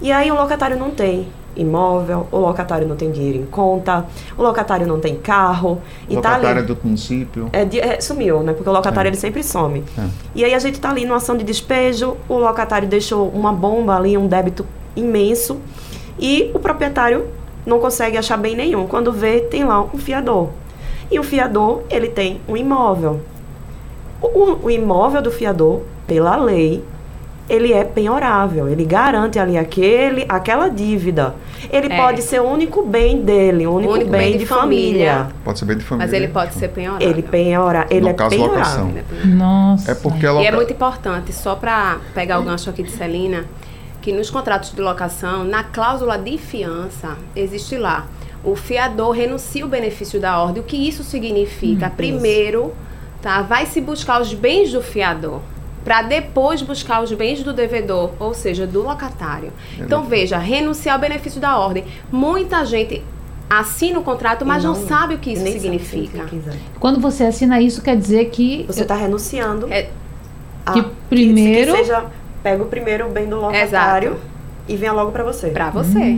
[0.01, 4.05] E aí o locatário não tem imóvel, o locatário não tem dinheiro em conta,
[4.37, 6.67] o locatário não tem carro e tá Locatária ali.
[6.67, 7.49] do município.
[7.51, 8.53] É, é, sumiu, né?
[8.53, 9.11] Porque o locatário É.
[9.11, 9.83] ele sempre some.
[9.97, 10.03] É.
[10.35, 13.95] E aí a gente tá ali numa ação de despejo, o locatário deixou uma bomba
[13.95, 14.65] ali, um débito
[14.95, 15.57] imenso,
[16.19, 17.27] e o proprietário
[17.65, 18.87] não consegue achar bem nenhum.
[18.87, 20.49] Quando vê, tem lá um fiador.
[21.11, 23.19] E o fiador, ele tem um imóvel.
[24.21, 26.83] O, o- o imóvel do fiador, pela lei,
[27.49, 28.67] ele é penhorável.
[28.67, 31.33] Ele garante ali aquele, aquela dívida.
[31.71, 31.97] Ele É.
[31.97, 35.11] pode ser o único bem dele, o único, único bem, bem de de família.
[35.13, 35.35] família.
[35.43, 36.05] Pode ser bem de família.
[36.07, 37.09] Mas ele pode ser penhorável.
[37.09, 38.85] Ele penhora, ele No é caso, penhorável.
[38.85, 38.93] locação.
[39.23, 39.25] É.
[39.27, 39.91] Nossa.
[39.91, 40.55] É porque a E é loca...
[40.55, 43.45] muito importante, só para pegar o gancho aqui de Celina,
[44.01, 48.05] que nos contratos de locação, na cláusula de fiança, existe lá.
[48.43, 50.61] O fiador renuncia o benefício da ordem.
[50.61, 51.89] O que isso significa?
[51.89, 52.73] Primeiro,
[53.21, 55.41] tá, vai se buscar os bens do fiador,
[55.87, 59.53] para depois buscar os bens do devedor, ou seja, do locatário.
[59.79, 61.85] Então veja, renunciar ao benefício da ordem.
[62.11, 63.01] Muita gente
[63.49, 66.25] assina o contrato, mas não, não- sabe o que isso significa.
[66.25, 66.57] que quiser.
[66.77, 68.65] Quando você assina isso, quer dizer que.
[68.67, 69.71] Você está renunciando.
[69.71, 69.87] É,
[70.65, 72.03] a- Que primeiro- Que, seja,
[72.43, 74.21] pega o primeiro bem do locatário Exato.
[74.67, 75.47] e venha logo para você.
[75.51, 76.17] para você.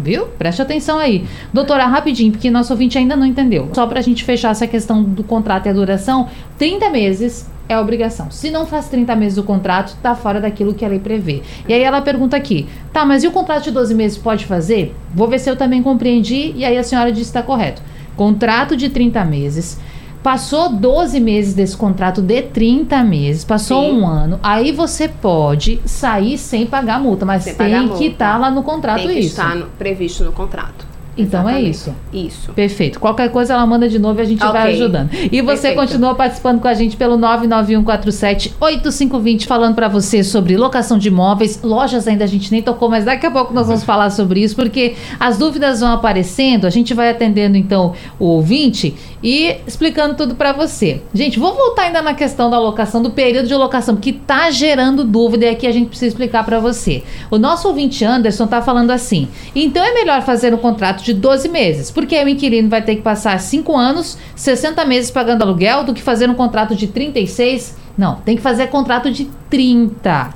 [0.00, 0.26] Viu?
[0.36, 1.28] Preste atenção aí.
[1.52, 3.70] Doutora, rapidinho, porque nosso ouvinte ainda não entendeu.
[3.72, 8.30] Só pra gente fechar essa questão do contrato e a duração, 30 meses é obrigação.
[8.30, 11.42] Se não faz 30 meses do contrato, tá fora daquilo que a lei prevê.
[11.68, 14.94] E aí ela pergunta aqui: tá, mas e o contrato de 12 meses pode fazer?
[15.14, 17.82] Vou ver se eu também compreendi, e aí a senhora disse que está correto.
[18.16, 19.78] Contrato de 30 meses.
[20.22, 24.00] Passou 12 meses desse contrato de 30 meses, passou Sim.
[24.00, 28.50] um ano, aí você pode sair sem pagar multa, mas Sem tem que estar lá
[28.50, 29.28] no contrato Tem que isso.
[29.40, 30.85] estar no- previsto no contrato.
[31.18, 31.70] Então é Exatamente.
[31.70, 31.94] isso.
[32.12, 32.52] Isso.
[32.52, 33.00] Perfeito.
[33.00, 34.72] Qualquer coisa ela manda de novo e a gente vai Ok.
[34.74, 35.10] ajudando.
[35.14, 35.76] E você Perfeito.
[35.76, 41.60] continua participando com a gente pelo 991478520 falando para você sobre locação de imóveis.
[41.62, 44.54] Lojas ainda a gente nem tocou, mas daqui a pouco nós vamos falar sobre isso
[44.56, 46.66] porque as dúvidas vão aparecendo.
[46.66, 51.02] A gente vai atendendo então o ouvinte e explicando tudo para você.
[51.14, 55.04] Gente, vou voltar ainda na questão da locação, do período de locação, que tá gerando
[55.04, 57.02] dúvida e aqui a gente precisa explicar para você.
[57.30, 61.48] O nosso ouvinte Anderson tá falando assim: então é melhor fazer um contrato de 12
[61.48, 65.84] meses, porque aí o inquilino vai ter que passar 5 anos, 60 meses pagando aluguel,
[65.84, 67.76] do que fazer um contrato de 36.
[67.96, 70.34] Não, tem que fazer contrato de 30.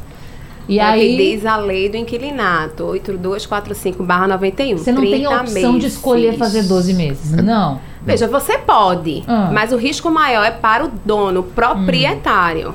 [0.68, 4.78] E É aí que diz a lei do inquilinato, 8245-91.
[4.78, 6.38] você não tem a 30 opção de escolher meses.
[6.38, 7.33] fazer 12 meses.
[7.33, 7.80] Não.
[8.02, 9.50] Veja, você pode, Ah.
[9.52, 12.74] mas o risco maior é para o dono proprietário.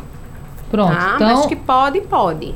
[0.70, 0.94] Pronto.
[0.94, 1.14] tá?
[1.16, 2.54] então, Mas que pode, pode.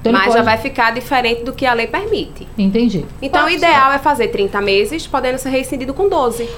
[0.00, 2.46] Então mas já pode- vai ficar diferente do que a lei permite.
[2.56, 3.04] Entendi.
[3.20, 6.48] Então, Pode o ideal é fazer 30 meses, podendo ser rescindido com 12.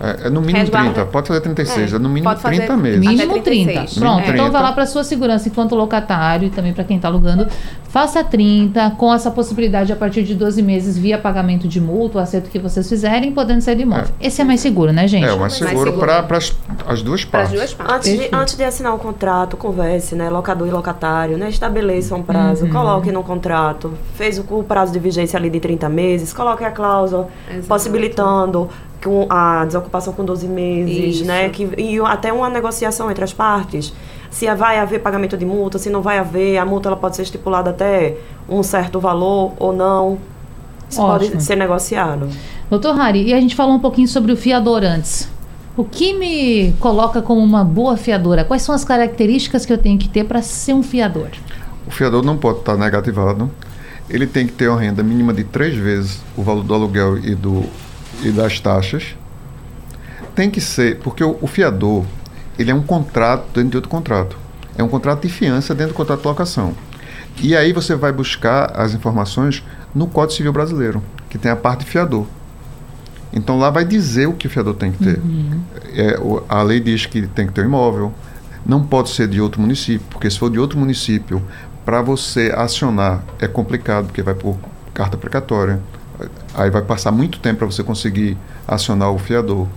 [0.00, 0.90] É, é no mínimo Resguarda.
[0.92, 3.00] 30, pode fazer 36, é, no mínimo pode fazer 30 meses.
[3.00, 3.42] Mínimo 30.
[3.42, 3.98] 36.
[3.98, 4.16] Pronto.
[4.20, 4.60] Mínimo Então vai 30.
[4.60, 7.48] lá para sua segurança enquanto locatário e também para quem está alugando.
[7.88, 12.20] Faça 30 com essa possibilidade a partir de 12 meses via pagamento de multa, o
[12.20, 14.06] acerto que vocês fizerem, podendo sair do imóvel.
[14.20, 15.24] Esse é mais seguro, né, gente?
[15.26, 15.98] É, o mais seguro seguro.
[15.98, 16.38] para
[16.86, 17.52] as duas Para as partes.
[17.58, 18.12] duas partes.
[18.12, 20.28] Antes de, antes de assinar o contrato, converse, né?
[20.30, 21.48] Locador e locatário, né?
[21.48, 22.70] Estabeleça um prazo, Uhum.
[22.70, 23.92] coloque no contrato.
[24.14, 27.66] Fez o, o prazo de vigência ali de 30 meses, coloque a cláusula, Exato.
[27.66, 28.68] possibilitando
[29.02, 31.24] com a desocupação com 12 meses, Isso.
[31.24, 31.48] né?
[31.48, 33.92] Que, e até uma negociação entre as partes.
[34.30, 37.22] Se vai haver pagamento de multa, se não vai haver, a multa ela pode ser
[37.22, 38.16] estipulada até
[38.48, 40.18] um certo valor ou não.
[40.88, 41.30] Isso Ótimo.
[41.30, 42.28] pode ser negociado.
[42.68, 45.28] Doutor Hari, e a gente falou um pouquinho sobre o fiador antes.
[45.76, 48.44] O que me coloca como uma boa fiadora?
[48.44, 51.28] Quais são as características que eu tenho que ter para ser um fiador?
[51.86, 53.50] O fiador não pode estar negativado.
[54.10, 57.34] Ele tem que ter uma renda mínima de três vezes o valor do aluguel e,
[57.34, 57.64] do,
[58.22, 59.16] e das taxas.
[60.34, 62.04] Tem que ser, porque o, o fiador,
[62.58, 64.36] ele é um contrato dentro de outro contrato.
[64.76, 66.74] É um contrato de fiança dentro do contrato de locação.
[67.40, 71.84] E aí você vai buscar as informações no Código Civil Brasileiro, que tem a parte
[71.84, 72.26] de fiador.
[73.32, 75.20] Então lá vai dizer o que o fiador tem que ter.
[75.94, 78.12] É, o- a lei diz que tem que ter um imóvel,
[78.64, 81.42] não pode ser de outro município, porque se for de outro município,
[81.84, 84.56] para você acionar é complicado, porque vai por
[84.94, 85.80] carta precatória.
[86.58, 89.68] Aí vai passar muito tempo para você conseguir acionar o fiador.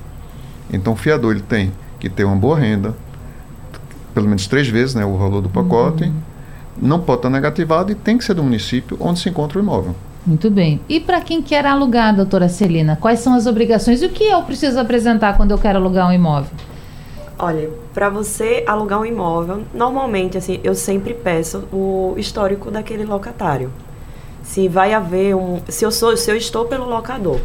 [0.74, 2.96] Então o fiador ele tem que ter uma boa renda,
[4.16, 6.12] pelo menos três vezes né, o valor do pacote,
[6.82, 9.96] não pode estar negativado e tem que ser do município onde se encontra o imóvel.
[10.26, 10.82] Muito bem.
[10.90, 14.42] E para quem quer alugar, doutora Celina, quais são as obrigações e o que eu
[14.42, 16.52] preciso apresentar quando eu quero alugar um imóvel?
[17.38, 23.72] Olha, para você alugar um imóvel, normalmente assim, eu sempre peço o histórico daquele locatário.
[24.44, 27.40] Se vai haver um, se eu sou, se eu estou pelo locador,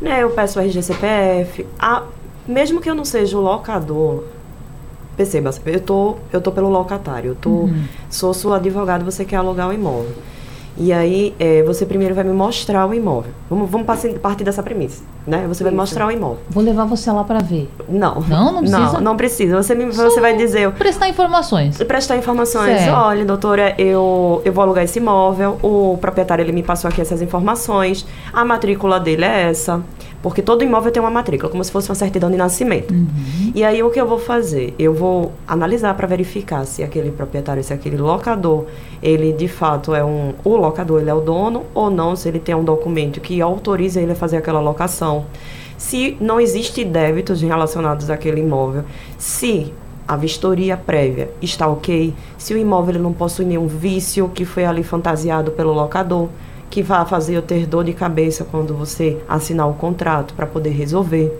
[0.00, 2.04] né, eu peço RGCPF, a,
[2.46, 4.24] mesmo que eu não seja o locador,
[5.16, 7.68] perceba, eu tô, eu tô pelo locatário, eu tô,
[8.08, 10.14] sou sua advogada, você quer alugar o imóvel.
[10.80, 13.32] E aí, é, você primeiro vai me mostrar o imóvel.
[13.50, 13.86] Vamos, vamos
[14.22, 15.44] partir dessa premissa, né?
[15.48, 15.82] Você vai me Isso.
[15.82, 16.38] mostrar o imóvel.
[16.48, 17.68] Vou levar você lá para ver.
[17.88, 18.20] Não.
[18.20, 18.92] Não, não precisa?
[18.92, 19.62] Não, não precisa.
[19.62, 21.82] Você, me, Só você vai dizer, Prestar informações.
[21.82, 22.78] prestar informações.
[22.78, 22.94] Certo.
[22.94, 25.58] Olha, doutora, eu, eu vou alugar esse imóvel.
[25.62, 28.06] O proprietário ele me passou aqui essas informações.
[28.32, 29.82] A matrícula dele é essa.
[30.22, 32.92] Porque todo imóvel tem uma matrícula, como se fosse uma certidão de nascimento.
[33.54, 34.74] E aí o que eu vou fazer?
[34.78, 38.64] Eu vou analisar para verificar se aquele proprietário, se aquele locador,
[39.02, 40.34] ele de fato é um.
[40.44, 44.00] O locador ele é o dono ou não, se ele tem um documento que autoriza
[44.00, 45.26] ele a fazer aquela locação.
[45.76, 48.84] Se não existe débitos relacionados àquele imóvel,
[49.16, 49.72] se
[50.08, 54.82] a vistoria prévia está ok, se o imóvel não possui nenhum vício que foi ali
[54.82, 56.28] fantasiado pelo locador,
[56.70, 60.70] que vai fazer eu ter dor de cabeça quando você assinar o contrato para poder
[60.70, 61.32] resolver,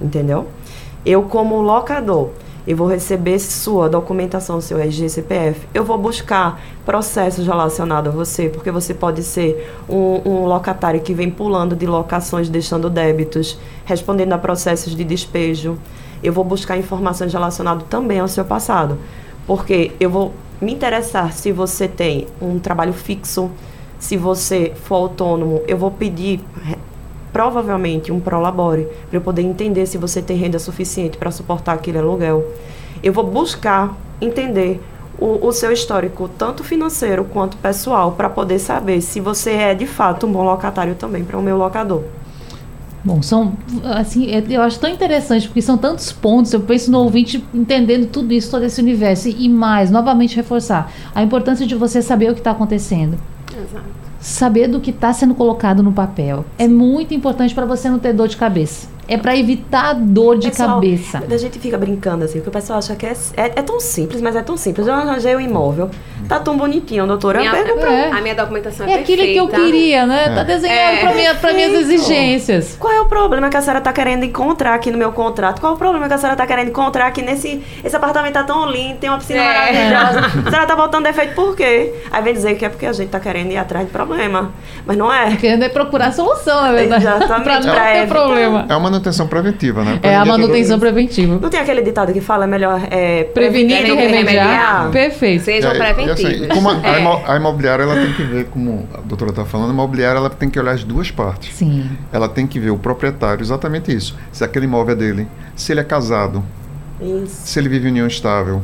[0.00, 0.48] entendeu?
[1.04, 2.30] Eu como locador,
[2.66, 8.48] eu vou receber sua documentação, seu RG CPF, eu vou buscar processos relacionados a você,
[8.48, 14.32] porque você pode ser um, um locatário que vem pulando de locações, deixando débitos, respondendo
[14.32, 15.76] a processos de despejo.
[16.22, 18.96] Eu vou buscar informações relacionadas também ao seu passado,
[19.44, 23.50] porque eu vou me interessar se você tem um trabalho fixo,
[24.02, 26.76] se você for autônomo, eu vou pedir re-
[27.32, 31.98] provavelmente um prolabore para eu poder entender se você tem renda suficiente para suportar aquele
[31.98, 32.44] aluguel.
[33.00, 34.80] Eu vou buscar entender
[35.20, 39.86] o, o seu histórico, tanto financeiro quanto pessoal, para poder saber se você é de
[39.86, 42.02] fato um bom locatário também para o meu locador.
[43.04, 43.52] Bom, são,
[43.84, 48.08] assim, é- eu acho tão interessante, porque são tantos pontos, eu penso no ouvinte entendendo
[48.08, 52.34] tudo isso, todo esse universo, e mais, novamente reforçar, a importância de você saber o
[52.34, 53.16] que está acontecendo.
[53.56, 53.86] Exato.
[54.20, 58.12] Saber do que está sendo colocado no papel é muito importante para você não ter
[58.12, 58.88] dor de cabeça.
[59.08, 61.22] É para evitar dor de Pessoal, cabeça.
[61.28, 64.22] A gente fica brincando assim, porque o pessoal acha que é, é, é tão simples,
[64.22, 64.86] mas é tão simples.
[64.86, 65.90] Eu arranjei o imóvel.
[66.28, 67.40] Tá tão bonitinho, doutora.
[67.40, 68.10] Minha- Eu pego pra- É.
[68.10, 69.72] A minha documentação é, É aquilo que eu perfeita.
[69.72, 70.32] queria, né?
[70.34, 71.00] Tá desenhado É.
[71.00, 72.76] para minha, pra minhas exigências.
[72.78, 75.60] Qual é o problema que a senhora tá querendo encontrar aqui no meu contrato?
[75.60, 77.62] Qual é o problema que a senhora tá querendo encontrar aqui nesse.
[77.84, 79.44] Esse apartamento tá tão lindo, tem uma piscina É.
[79.92, 80.26] maravilhosa.
[80.46, 81.92] A senhora tá botando defeito por quê?
[82.10, 84.52] Aí vem dizer que é porque a gente tá querendo ir atrás de problema.
[84.86, 85.36] Mas não é.
[85.36, 87.04] Querendo é procurar solução, na verdade.
[87.04, 88.14] Exatamente, pra não pra ter evitar.
[88.14, 88.66] problema.
[88.68, 89.98] É uma manutenção preventiva, né?
[90.00, 91.38] Pra É a manutenção preventiva.
[91.40, 94.46] Não tem aquele ditado que fala é melhor é, Prevenir do que remediar.
[94.46, 94.90] remediar?
[94.90, 95.44] Perfeito.
[95.44, 96.11] Sejam preventivos.
[96.12, 97.32] Assim, como a, É.
[97.32, 100.48] a imobiliária ela tem que ver, como a doutora está falando, a imobiliária ela tem
[100.50, 101.54] que olhar as duas partes.
[101.54, 101.90] Sim.
[102.12, 104.16] Ela tem que ver o proprietário, exatamente isso.
[104.32, 106.42] Se aquele imóvel é dele, se ele é casado,
[107.00, 107.46] Isso.
[107.46, 108.62] se ele vive em união estável,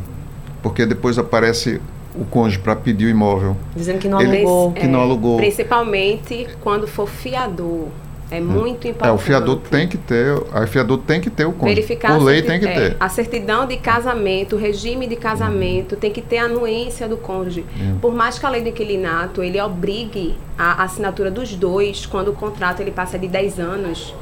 [0.63, 1.81] porque depois aparece
[2.15, 3.57] o cônjuge para pedir o imóvel.
[3.77, 4.73] Dizendo que não Ele- alugou.
[4.73, 5.37] que não alugou.
[5.37, 7.87] Principalmente quando for fiador.
[8.31, 9.09] É muito importante.
[9.09, 11.75] É, o fiador tem que ter, a fiador tem que ter o cônjuge.
[11.75, 12.97] Verificar Por a lei tem que é, ter.
[13.01, 17.64] a certidão de casamento, o regime de casamento, tem que ter a anuência do cônjuge.
[18.01, 22.35] Por mais que a lei do inquilinato ele obrigue a assinatura dos dois quando o
[22.35, 24.14] contrato ele passa de 10 anos,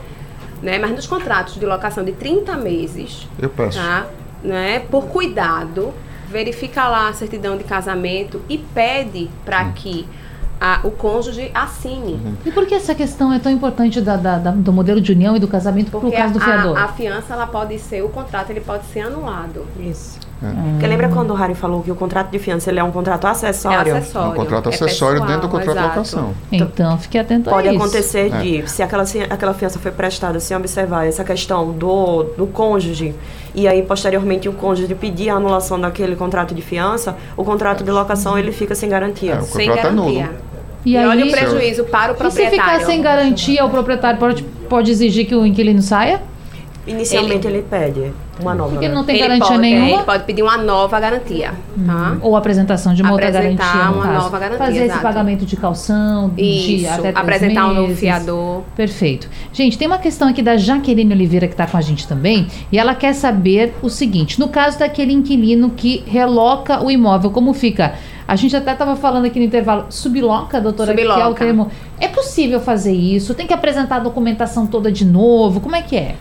[0.63, 0.79] né?
[0.79, 3.79] Mas nos contratos de locação de 30 meses, Eu peço.
[3.79, 4.07] tá?
[4.45, 4.81] Né?
[4.89, 5.93] Por cuidado,
[6.29, 10.07] verifica lá a certidão de casamento e pede para que
[10.61, 12.15] a- o cônjuge assine.
[12.15, 12.35] Uhum.
[12.45, 15.37] E por que essa questão é tão importante da- da- da- do modelo de união
[15.37, 16.77] e do casamento por Porque causa do fiador?
[16.79, 19.67] a, a fiança ela pode ser, o contrato ele pode ser anulado.
[19.79, 20.19] Isso.
[20.43, 20.71] É.
[20.73, 23.27] Porque lembra quando o Harry falou que o contrato de fiança ele é um contrato
[23.27, 23.93] acessório?
[23.95, 24.29] É acessório.
[24.29, 25.97] É um contrato é acessório pessoal, dentro do contrato de exato.
[25.97, 26.35] locação.
[26.53, 27.83] Então, fique atento Pode a isso.
[27.83, 28.39] acontecer É.
[28.43, 33.15] de, se aquela, se aquela fiança foi prestada sem observar essa questão do, do cônjuge,
[33.55, 37.91] e aí posteriormente o cônjuge pedir a anulação daquele contrato de fiança, o contrato de
[37.91, 39.33] locação ele fica sem garantia.
[39.35, 40.15] É, o Sem contrato é nulo.
[40.15, 40.37] garantia.
[40.85, 42.87] E, E, aí, olha o prejuízo para o e se ficar proprietário.
[42.87, 46.21] sem garantia, o proprietário pode, pode exigir que o inquilino saia?
[46.87, 48.71] Inicialmente ele, pede uma nova.
[48.73, 49.91] Porque não tem Ele garantia pode, é, nenhuma?
[49.97, 51.53] ele pode pedir uma nova garantia,
[51.87, 52.17] tá?
[52.21, 54.25] Ou apresentação de uma outra Apresentar garantia, no uma caso.
[54.25, 55.03] nova garantia, Fazer esse exato.
[55.03, 57.99] pagamento de calção, de Isso, até três apresentar um novo meses.
[58.01, 58.63] fiador.
[58.77, 59.29] Perfeito.
[59.53, 62.79] Gente, tem uma questão aqui da Jaqueline Oliveira que está com a gente também, e
[62.79, 67.95] ela quer saber o seguinte: no caso daquele inquilino que reloca o imóvel, como fica?
[68.29, 71.45] A gente até estava falando aqui no intervalo, subloca, doutora, que é o Subloca.
[71.45, 71.71] termo.
[72.01, 73.35] É possível fazer isso?
[73.35, 75.61] Tem que apresentar a documentação toda de novo?
[75.61, 76.17] Como é que é?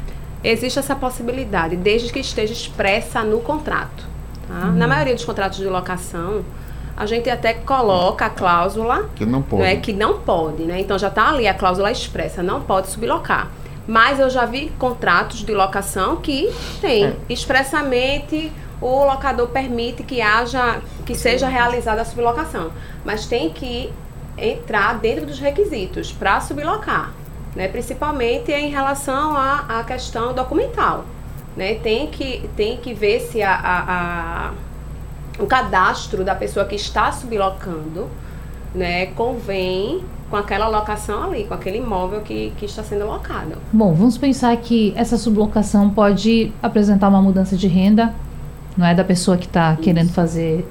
[0.47, 4.05] Existe essa possibilidade, desde que esteja expressa no contrato.
[4.47, 4.65] tá?
[4.67, 6.45] Na maioria dos contratos de locação,
[6.95, 9.63] a gente até coloca a cláusula Que não pode.
[9.63, 10.79] Não é que não pode, né?
[10.79, 13.49] Então já está ali a cláusula expressa, não pode sublocar.
[13.88, 20.79] Mas eu já vi contratos de locação que tem expressamente o locador permite que haja,
[21.05, 22.71] que seja realizada a sublocação,
[23.03, 23.91] mas tem que
[24.38, 27.13] entrar dentro dos requisitos para sublocar,
[27.56, 27.68] né?
[27.68, 31.06] Principalmente em relação à, à questão documental,
[31.56, 31.76] né?
[31.76, 34.52] Tem que tem que ver se a, a- a-
[35.39, 38.08] o cadastro da pessoa que está sublocando
[38.74, 43.58] né, convém com aquela locação ali, com aquele imóvel que, que está sendo locado.
[43.72, 48.13] Bom, vamos pensar que essa sublocação pode apresentar uma mudança de renda,
[48.76, 50.65] não é da pessoa que está querendo fazer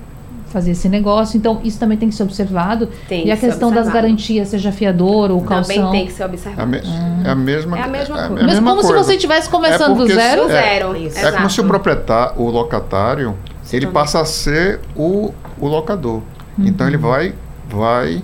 [0.55, 1.37] fazer esse negócio.
[1.37, 2.88] Então, isso também tem que ser observado.
[3.09, 5.90] Tem e a que questão das garantias, seja fiador ou Também calção.
[5.90, 6.71] tem que ser É a, observado.
[6.71, 6.79] me-
[7.25, 8.31] é a mesma É a mesma coisa.
[8.35, 9.05] Mas mesma como se coisa.
[9.05, 10.43] você estivesse começando do porque zero?
[10.43, 11.19] Do zero, Isso.
[11.19, 13.35] É como se o proprietário, o locatário,
[13.73, 16.23] ele passa a ser o, o locador.
[16.57, 17.35] Então ele vai,
[17.69, 18.23] vai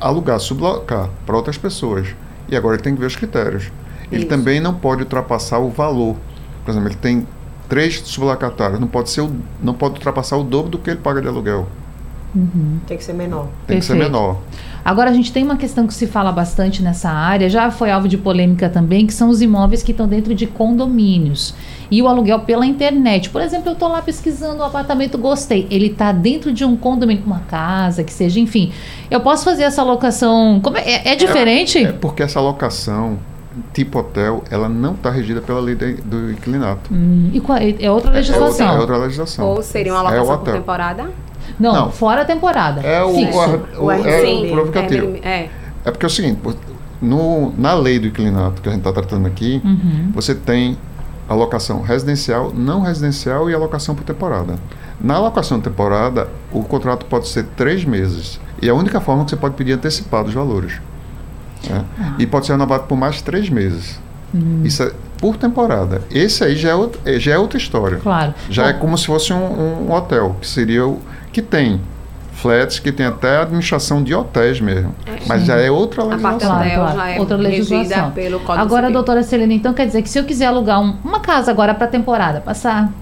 [0.00, 2.06] alugar, sublocar para outras pessoas.
[2.48, 3.72] E agora ele tem que ver os critérios.
[4.12, 4.28] Ele Isso.
[4.28, 6.14] também não pode ultrapassar o valor.
[6.64, 7.26] Por exemplo, ele tem
[7.68, 9.30] três sublocatários, não pode, ser o,
[9.62, 11.66] não pode ultrapassar o dobro do que ele paga de aluguel.
[12.86, 13.46] Tem que ser menor.
[13.64, 14.12] Tem que ser Perfeito.
[14.12, 14.38] menor.
[14.84, 18.08] Agora, a gente tem uma questão que se fala bastante nessa área, já foi alvo
[18.08, 21.54] de polêmica também, que são os imóveis que estão dentro de condomínios.
[21.90, 23.30] E o aluguel pela internet.
[23.30, 25.68] Por exemplo, eu estou lá pesquisando um apartamento, gostei.
[25.70, 28.72] Ele está dentro de um condomínio, uma casa, que seja, enfim.
[29.08, 30.60] Eu posso fazer essa locação.
[30.60, 31.84] Como é, é- é diferente?
[31.84, 33.16] É porque essa locação,
[33.72, 36.92] tipo hotel, ela não está regida pela lei de- do inquilinato.
[36.92, 38.48] Hum, e qual- é, é outra É legislação.
[38.48, 39.46] outra, é outra legislação.
[39.46, 41.10] Ou seria uma É o locação por temporada?
[41.60, 41.90] Não, Não.
[41.92, 42.80] fora a temporada.
[42.80, 43.38] É o, Fixo.
[43.38, 45.16] o, o, O é o provocativo.
[45.22, 45.50] É, é.
[45.84, 46.40] É porque é o seguinte,
[47.00, 50.10] no, na lei do inclinato que a gente está tratando aqui, Uhum.
[50.14, 50.78] você tem
[51.28, 54.56] a locação residencial, não residencial e a locação por temporada.
[55.00, 58.40] Na locação por temporada, o contrato pode ser três meses.
[58.62, 60.80] E é a única forma que você pode pedir antecipado os valores.
[61.68, 61.84] Né?
[62.00, 62.14] Ah.
[62.18, 64.00] E pode ser renovado por mais três meses.
[64.34, 64.62] Hum.
[64.64, 66.02] Isso é por temporada.
[66.10, 67.98] Esse aí já é, out- já é outra história.
[67.98, 68.34] Claro.
[68.50, 71.00] Já é Bom, como se fosse um, um hotel, que seria o
[71.32, 71.80] que tem
[72.32, 74.94] flats que tem até administração de hotéis mesmo.
[75.26, 76.56] Mas já é outra legislação.
[76.56, 78.10] hotel já é outra legislação.
[78.10, 78.92] pelo Código agora, Civil.
[78.92, 81.86] doutora Celina, então quer dizer que se eu quiser alugar um- uma casa agora para
[81.86, 82.92] temporada, passar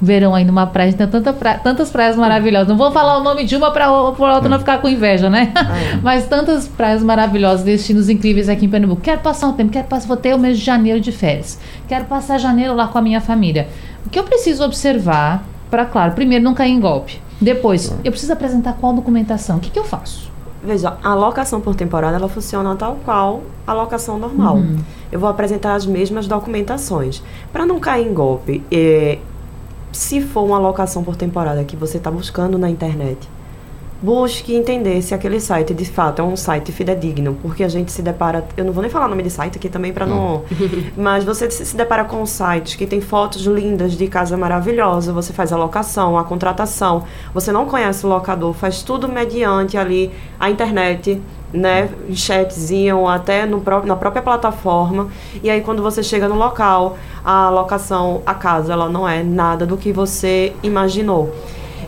[0.00, 2.68] verão aí numa praia, tem tanta pra- tantas praias maravilhosas.
[2.68, 5.52] Não vou falar o nome de uma para outra não ficar com inveja, né?
[6.02, 9.02] Mas tantas praias maravilosas, destinos incríveis aqui em Pernambuco.
[9.02, 11.58] Quero passar um tempo, quero passar, vou ter o mês de janeiro de férias.
[11.88, 13.68] Quero passar janeiro lá com a minha família.
[14.06, 17.20] O que eu preciso observar para, claro, primeiro não cair em golpe.
[17.40, 19.56] Depois, eu preciso apresentar qual documentação?
[19.58, 20.30] O que, que eu faço?
[20.62, 24.56] Veja, a locação por temporada ela funciona tal qual a locação normal.
[24.56, 24.76] Uhum.
[25.10, 27.22] Eu vou apresentar as mesmas documentações.
[27.50, 29.18] Para não cair em golpe, eh,
[29.92, 33.28] se for uma locação por temporada que você está buscando na internet,
[34.02, 38.00] busque entender se aquele site de fato é um site fidedigno, porque a gente se
[38.02, 40.42] depara, eu não vou nem falar o nome de site aqui também para não,
[40.96, 45.52] mas você se depara com sites que tem fotos lindas de casa maravilhosa, você faz
[45.52, 51.20] a locação, a contratação, você não conhece o locador, faz tudo mediante ali a internet,
[51.52, 55.08] né, em chatzinho, até no pró- na própria plataforma.
[55.42, 59.66] E aí quando você chega no local, a locação, a casa, ela não é nada
[59.66, 61.34] do que você imaginou.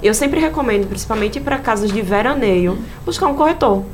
[0.03, 3.85] Eu sempre recomendo, principalmente para casas de veraneio, buscar um corretor.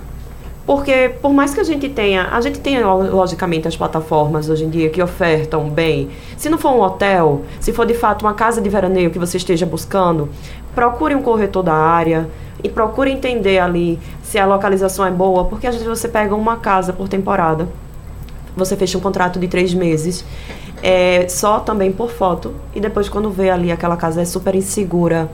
[0.65, 4.65] Porque por mais que a gente tenha, a gente tem lo- logicamente as plataformas hoje
[4.65, 6.11] em dia que ofertam bem.
[6.37, 9.37] Se não for um hotel, se for de fato uma casa de veraneio que você
[9.37, 10.29] esteja buscando,
[10.75, 12.29] procure um corretor da área
[12.63, 16.57] e procure entender ali se a localização é boa, porque às vezes você pega uma
[16.57, 17.69] casa por temporada,
[18.57, 20.25] você fecha um contrato de três meses,
[20.83, 25.31] é, só também por foto, e depois quando vê ali aquela casa é super insegura,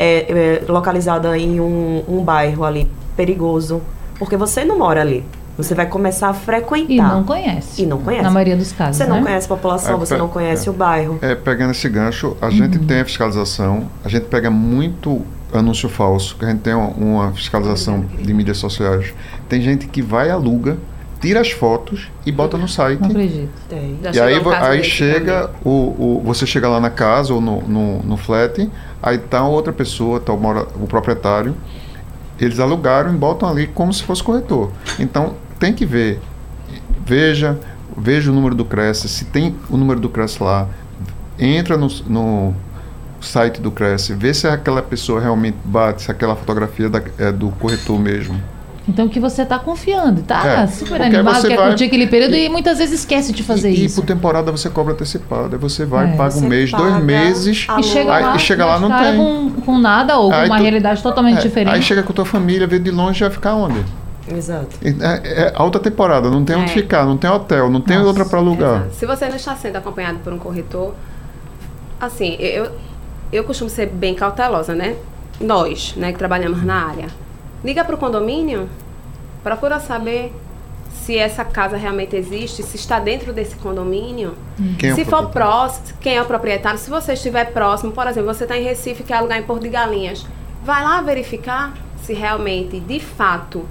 [0.00, 3.82] é, é localizada em um, um bairro ali perigoso,
[4.18, 5.24] porque você não mora ali.
[5.56, 6.92] Você vai começar a frequentar.
[6.92, 7.82] E não conhece.
[7.82, 8.22] E não conhece.
[8.22, 8.96] Na maioria dos casos.
[8.96, 9.22] Você não né?
[9.24, 10.70] conhece a população, É, você não conhece é.
[10.70, 11.18] o bairro.
[11.20, 12.86] É, pegando esse gancho, a gente Uhum.
[12.86, 15.20] tem a fiscalização, a gente pega muito
[15.52, 19.12] anúncio falso, que a gente tem uma, uma fiscalização de mídias sociais.
[19.48, 20.78] Tem gente que vai e aluga,
[21.20, 23.00] tira as fotos e bota no site.
[23.00, 23.50] Não acredito.
[23.68, 23.98] Tem.
[24.14, 28.16] E aí, aí chega, o, o, você chega lá na casa ou no, no, no
[28.16, 28.68] flat,
[29.02, 31.54] aí tá outra pessoa, tá o, mora- o proprietário,
[32.40, 34.70] eles alugaram e botam ali como se fosse corretor.
[34.98, 36.20] Então tem que ver,
[37.04, 37.58] veja,
[37.96, 40.66] veja o número do Cresce, se tem o número do Cresce lá,
[41.38, 42.54] entra no, no
[43.20, 47.50] site do Cresce, vê se aquela pessoa realmente bate, se aquela fotografia da- é do
[47.50, 48.40] corretor mesmo.
[48.90, 52.06] Então que você tá confiando, tá É, super porque animado, você quer vai- curtir aquele
[52.08, 53.98] período e, muitas vezes esquece de fazer e, isso.
[54.00, 55.54] E por temporada você cobra antecipado.
[55.54, 56.16] Aí você vai, É.
[56.16, 57.66] paga um mês, paga dois meses.
[57.78, 59.16] E chega aí, lá, e chega lá não tem.
[59.16, 61.74] Com, com nada ou com Aí uma tu- realidade totalmente É, diferente.
[61.74, 63.84] Aí chega com tua família, vê de longe, vai ficar onde?
[64.28, 64.68] Exato.
[64.84, 66.74] É, é alta temporada, não tem onde É.
[66.74, 68.76] ficar, não tem hotel, não tem Nossa, outra para alugar.
[68.82, 68.94] Exato.
[68.96, 70.94] Se você não está sendo acompanhado por um corretor,
[72.00, 72.70] assim, eu,
[73.32, 74.96] eu costumo ser bem cautelosa, né?
[75.40, 77.06] Nós, né, que trabalhamos na área.
[77.62, 78.68] Liga para o condomínio,
[79.42, 80.32] procura saber
[80.90, 84.34] se essa casa realmente existe, se está dentro desse condomínio.
[84.78, 85.32] Quem é se for proprietário?
[85.32, 89.02] próximo, quem é o proprietário, se você estiver próximo, por exemplo, você está em Recife,
[89.02, 90.26] quer alugar em Porto de Galinhas,
[90.64, 93.66] vai lá verificar se realmente, de fato,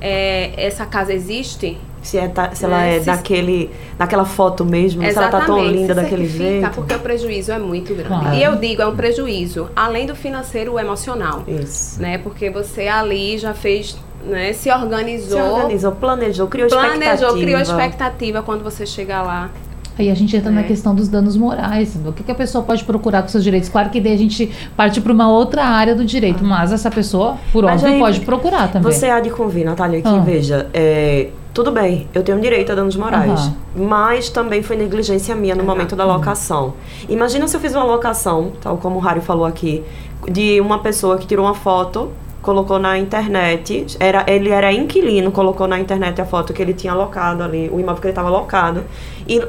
[0.00, 1.78] é, essa casa existe.
[2.04, 5.40] Se, é ta- se ela é, É, se- daquele, daquela foto mesmo, se ela tá
[5.40, 6.70] tão linda daquele jeito.
[6.70, 8.08] Porque o prejuízo é muito grande.
[8.08, 8.34] Claro.
[8.36, 11.42] E eu digo, é um prejuízo, além do financeiro, o emocional.
[11.48, 12.00] Isso.
[12.02, 12.18] Né?
[12.18, 13.96] Porque você ali já fez,
[14.26, 17.38] né, se organizou, Se organizou, planejou, criou planejou, expectativa.
[17.40, 19.50] criou expectativa quando você chega lá.
[19.98, 20.64] Aí a gente entra na É.
[20.64, 21.96] questão dos danos morais.
[22.04, 23.68] O que, que a pessoa pode procurar com seus direitos?
[23.68, 27.36] Claro que daí a gente parte para uma outra área do direito, mas essa pessoa,
[27.52, 28.92] por Mas óbvio, aí pode procurar também.
[28.92, 30.18] Você há de convir, Natália, que Ah.
[30.18, 33.54] veja, é, tudo bem, eu tenho direito a danos morais, Aham.
[33.76, 36.74] mas também foi negligência minha no momento da locação.
[37.08, 39.84] Imagina se eu fiz uma locação, tal como o Rário falou aqui,
[40.28, 42.10] de uma pessoa que tirou uma foto,
[42.42, 46.92] colocou na internet, era, ele era inquilino, colocou na internet a foto que ele tinha
[46.92, 48.82] locado ali, o imóvel que ele estava locado,
[49.28, 49.40] e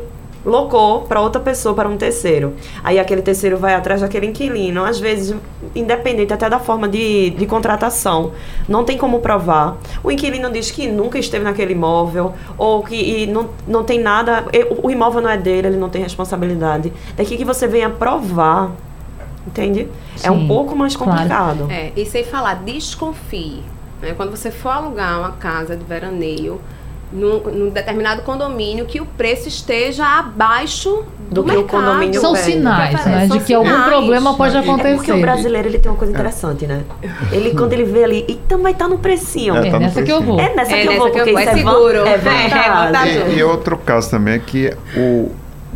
[0.46, 2.54] locou para outra pessoa, para um terceiro.
[2.84, 5.36] Aí aquele terceiro vai atrás daquele inquilino, às vezes,
[5.76, 8.32] independente até da forma de, de contratação,
[8.70, 9.78] não tem como provar.
[10.04, 14.46] O inquilino diz que nunca esteve naquele imóvel, ou que e não, não tem nada,
[14.84, 16.94] o imóvel não é dele, ele não tem responsabilidade.
[17.18, 18.72] Daqui que você venha provar,
[19.48, 19.88] entende?
[20.24, 21.12] é um Sim, pouco mais claro.
[21.12, 21.72] complicado.
[21.72, 23.64] É, e sem falar, desconfie.
[24.02, 24.14] né?
[24.16, 26.62] Quando você for alugar uma casa de veraneio,
[27.12, 31.84] num, num determinado condomínio, que o preço esteja abaixo do, Do que o mercado.
[31.84, 32.46] condomínio São pede.
[32.46, 33.28] sinais, São né?
[33.28, 33.86] De que algum sinais.
[33.88, 35.12] problema pode É, É porque acontecer.
[35.14, 36.84] o brasileiro ele tem uma coisa interessante, né?
[37.32, 39.56] Ele, quando ele vê ali, então vai estar no precinho.
[39.56, 40.40] É, É tá no nessa que eu vou.
[40.40, 41.98] É nessa É que eu vou, que eu porque vou, é é, seguro.
[42.06, 42.86] É É, vantagem.
[42.86, 43.28] vantagem.
[43.34, 45.32] E, e outro caso também é que o,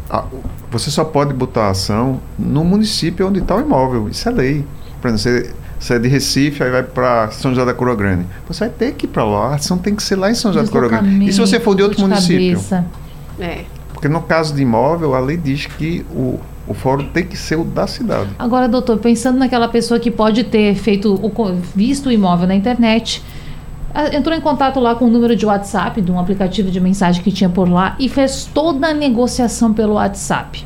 [0.10, 0.26] a-
[0.72, 4.08] você só pode botar a ação no município onde está o imóvel.
[4.10, 4.66] Isso é lei.
[5.02, 5.18] Por exemplo,
[5.48, 8.26] você, Você é de Recife, aí vai para São José da Coroa Grande.
[8.48, 9.52] Você vai ter que ir para lá.
[9.52, 11.30] A ação tem que ser lá em São José da Coroa Grande.
[11.30, 12.60] E se você for de outro município?
[12.60, 12.86] Cabeça.
[13.40, 13.64] É.
[13.94, 17.58] Porque no caso de imóvel, a lei diz que o, o fórum tem que ser
[17.58, 18.30] o da cidade.
[18.38, 23.24] Agora, doutor, pensando naquela pessoa que pode ter feito o, visto o imóvel na internet,
[24.14, 27.32] entrou em contato lá com o número de WhatsApp de um aplicativo de mensagem que
[27.32, 30.66] tinha por lá e fez toda a negociação pelo WhatsApp.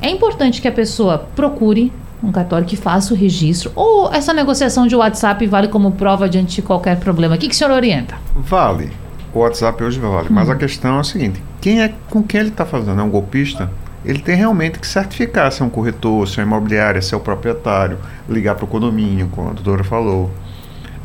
[0.00, 1.92] É importante que a pessoa procure
[2.30, 6.62] cartório que faça o registro ou essa negociação de WhatsApp vale como prova diante de
[6.62, 7.34] qualquer problema.
[7.34, 8.14] O que, que o senhor orienta?
[8.36, 8.92] Vale.
[9.34, 10.28] O WhatsApp hoje vale.
[10.30, 13.00] Mas a questão é a seguinte: quem é com quem ele está fazendo?
[13.00, 13.70] É um golpista?
[14.04, 17.20] Ele tem realmente que certificar se é um corretor, se é imobiliária, se é o
[17.20, 17.98] proprietário,
[18.28, 20.30] ligar para o condomínio, como a doutora falou.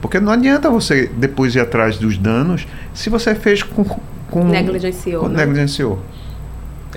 [0.02, 3.84] Porque não adianta você depois ir atrás dos danos se você fez com.
[4.30, 5.46] com Negligenciou, com- né?
[5.46, 6.00] Negligenciou.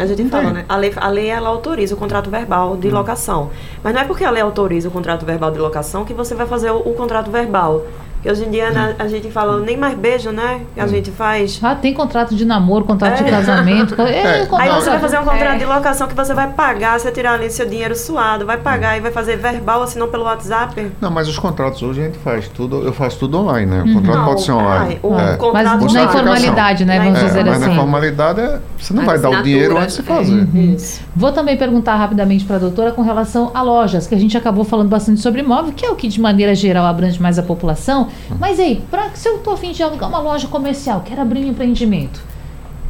[0.02, 0.52] A gente fala, tem.
[0.54, 0.64] né?
[0.68, 2.76] A lei, a lei ela autoriza o contrato verbal Hum.
[2.80, 3.50] de locação.
[3.84, 6.46] Mas não é porque a lei autoriza o contrato verbal de locação que você vai
[6.46, 7.82] fazer o, o contrato verbal.
[8.24, 10.60] Hoje em dia né, a gente fala nem mais beijo, né?
[10.74, 10.88] Que a Hum.
[10.88, 11.58] gente faz.
[11.62, 13.30] Ah, tem contrato de namoro, contrato de É.
[13.30, 13.94] casamento.
[14.00, 14.46] É, É.
[14.46, 15.58] contrato- Aí você vai fazer um contrato É.
[15.58, 19.00] de locação que você vai pagar, você tirar ali seu dinheiro suado, vai pagar e
[19.00, 20.92] vai fazer verbal, assinou pelo WhatsApp.
[21.00, 23.82] Não, mas os contratos hoje a gente faz tudo, eu faço tudo online, né?
[23.86, 24.86] O contrato Não, pode ser online.
[24.90, 25.36] ai, o É.
[25.36, 26.98] contrato Mas de na informalidade, né?
[26.98, 27.76] Na Vamos É, dizer mas na assim.
[27.76, 30.46] formalidade é, você não A vai dar o dinheiro antes de fazer.
[30.54, 31.00] Isso.
[31.16, 34.64] Vou também perguntar rapidamente para a doutora com relação a lojas, que a gente acabou
[34.64, 38.08] falando bastante sobre imóvel, que é o que de maneira geral abrange mais a população.
[38.38, 41.44] Mas aí, pra, se eu estou a fim de alugar uma loja comercial, quero abrir
[41.44, 42.20] um empreendimento,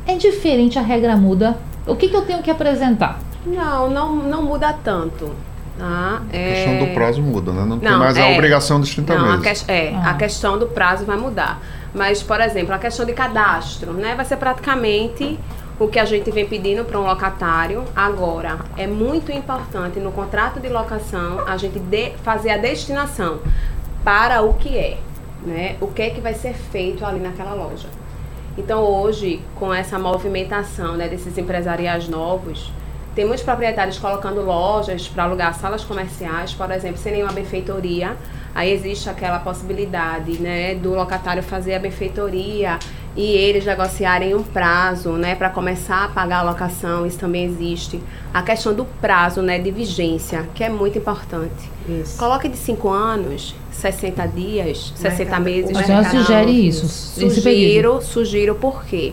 [0.07, 1.57] é diferente, a regra muda.
[1.87, 3.19] O que, que eu tenho que apresentar?
[3.45, 5.33] Não, não, não muda tanto.
[5.79, 6.21] Tá?
[6.29, 6.79] A questão É...
[6.87, 7.65] do prazo muda, né?
[7.65, 8.35] Não, tem Não, mais a é.
[8.35, 9.63] obrigação dos 30 Não, a, meses.
[9.63, 10.11] que- é, Ah.
[10.11, 11.59] a questão do prazo vai mudar.
[11.95, 14.15] Mas, por exemplo, a questão de cadastro, né?
[14.15, 15.39] Vai ser praticamente
[15.79, 17.83] o que a gente vem pedindo para um locatário.
[17.97, 23.39] Agora, é muito importante no contrato de locação a gente de- fazer a destinação
[24.05, 24.99] para o que é,
[25.45, 25.77] né?
[25.81, 27.89] O que é que vai ser feito ali naquela loja.
[28.59, 32.73] Então, hoje, com essa movimentação né, desses empresariais novos,
[33.15, 38.17] tem muitos proprietários colocando lojas para alugar salas comerciais, por exemplo, sem nenhuma benfeitoria.
[38.55, 42.79] Aí existe aquela possibilidade né, do locatário fazer a benfeitoria
[43.17, 48.01] e eles negociarem um prazo né, para começar a pagar a locação, isso também existe.
[48.33, 51.71] A questão do prazo né, de vigência, que é muito importante.
[51.89, 52.17] Isso.
[52.19, 55.77] Coloque de 5 anos, 60 dias, 60 mercado- meses.
[55.77, 56.89] A senhora mercado- sugere isso.
[56.89, 59.13] Sugiro, sugiro por quê?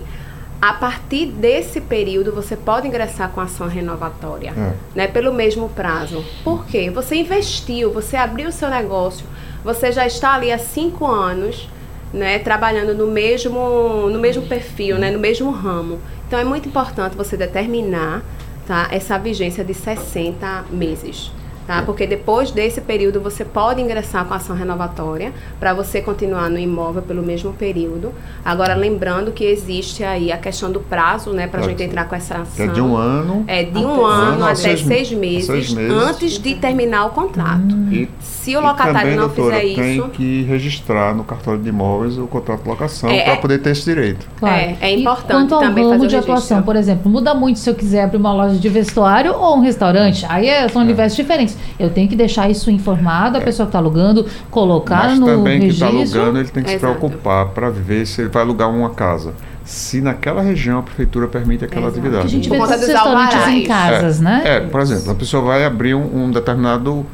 [0.62, 4.74] A partir desse período, você pode ingressar com ação renovatória, É.
[4.96, 5.08] né?
[5.08, 6.24] Pelo mesmo prazo.
[6.44, 6.90] Por quê?
[6.90, 9.26] Você investiu, você abriu o seu negócio,
[9.64, 11.68] você já está ali há cinco anos,
[12.14, 12.40] né?
[12.40, 15.12] Trabalhando no mesmo, no mesmo perfil, né?
[15.12, 16.00] No mesmo ramo.
[16.28, 18.24] Então, é muito importante você determinar,
[18.66, 18.88] tá?
[18.92, 21.32] Essa vigência de 60 meses.
[21.68, 21.82] Tá?
[21.82, 27.02] Porque depois desse período você pode ingressar com ação renovatória para você continuar no imóvel
[27.02, 28.14] pelo mesmo período.
[28.46, 32.06] Agora lembrando que existe aí a questão do prazo, né, para a Claro gente entrar
[32.06, 32.66] com essa ação.
[32.66, 33.44] é de um ano.
[33.48, 35.92] É de Até um seis ano a até seis- seis, meses, seis meses.
[35.92, 37.76] antes de terminar o contrato.
[37.92, 41.60] E, Se o e locatário também, não doutora, fizer tem isso, que registrar no cartório
[41.62, 44.26] de imóveis o contrato de locação É, para é- poder ter esse direito.
[44.42, 46.34] É, é E importante quanto ao também ramo fazer de registro.
[46.34, 49.60] atuação, por exemplo, muda muito se eu quiser abrir uma loja de vestuário ou um
[49.60, 50.26] restaurante.
[50.30, 51.57] Aí é- são universos diferentes.
[51.80, 55.08] Eu tenho que deixar isso informado, a pessoa que está alugando, colocar É.
[55.10, 56.96] Mas no também que está alugando, ele tem que se Exato.
[56.98, 59.34] preocupar para ver se ele vai alugar uma casa.
[59.64, 62.02] Se naquela região a prefeitura permite aquela Exato.
[62.02, 62.30] Que a atividade.
[62.30, 64.42] gente vê dos restaurantes em casas, é, né?
[64.46, 67.06] É, por exemplo, a pessoa vai abrir um, um determinado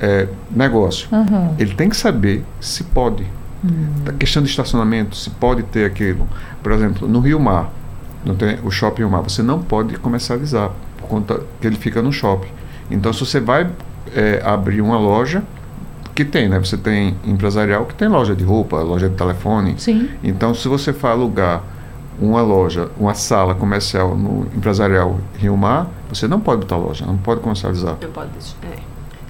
[0.00, 1.08] é, negócio.
[1.12, 1.54] Aham.
[1.58, 3.24] Ele tem que saber se pode.
[3.64, 3.86] Hum.
[4.06, 6.28] A questão de estacionamento, se pode ter aquilo.
[6.62, 7.70] Por exemplo, no Rio Mar,
[8.24, 12.02] não tem o shopping Rio Mar, você não pode comercializar, por conta que ele fica
[12.02, 12.48] no shopping.
[12.90, 13.66] Então, se você vai
[14.14, 15.42] é, abrir uma loja,
[16.14, 16.58] que tem, né?
[16.58, 19.74] Você tem empresarial que tem loja de roupa, loja de telefone.
[19.78, 20.08] Sim.
[20.24, 21.62] Então, se você for alugar
[22.18, 27.18] uma loja, uma sala comercial no empresarial Rio Mar, você não pode botar loja, não
[27.18, 27.96] pode comercializar.
[28.00, 28.30] Não pode.
[28.62, 28.76] É.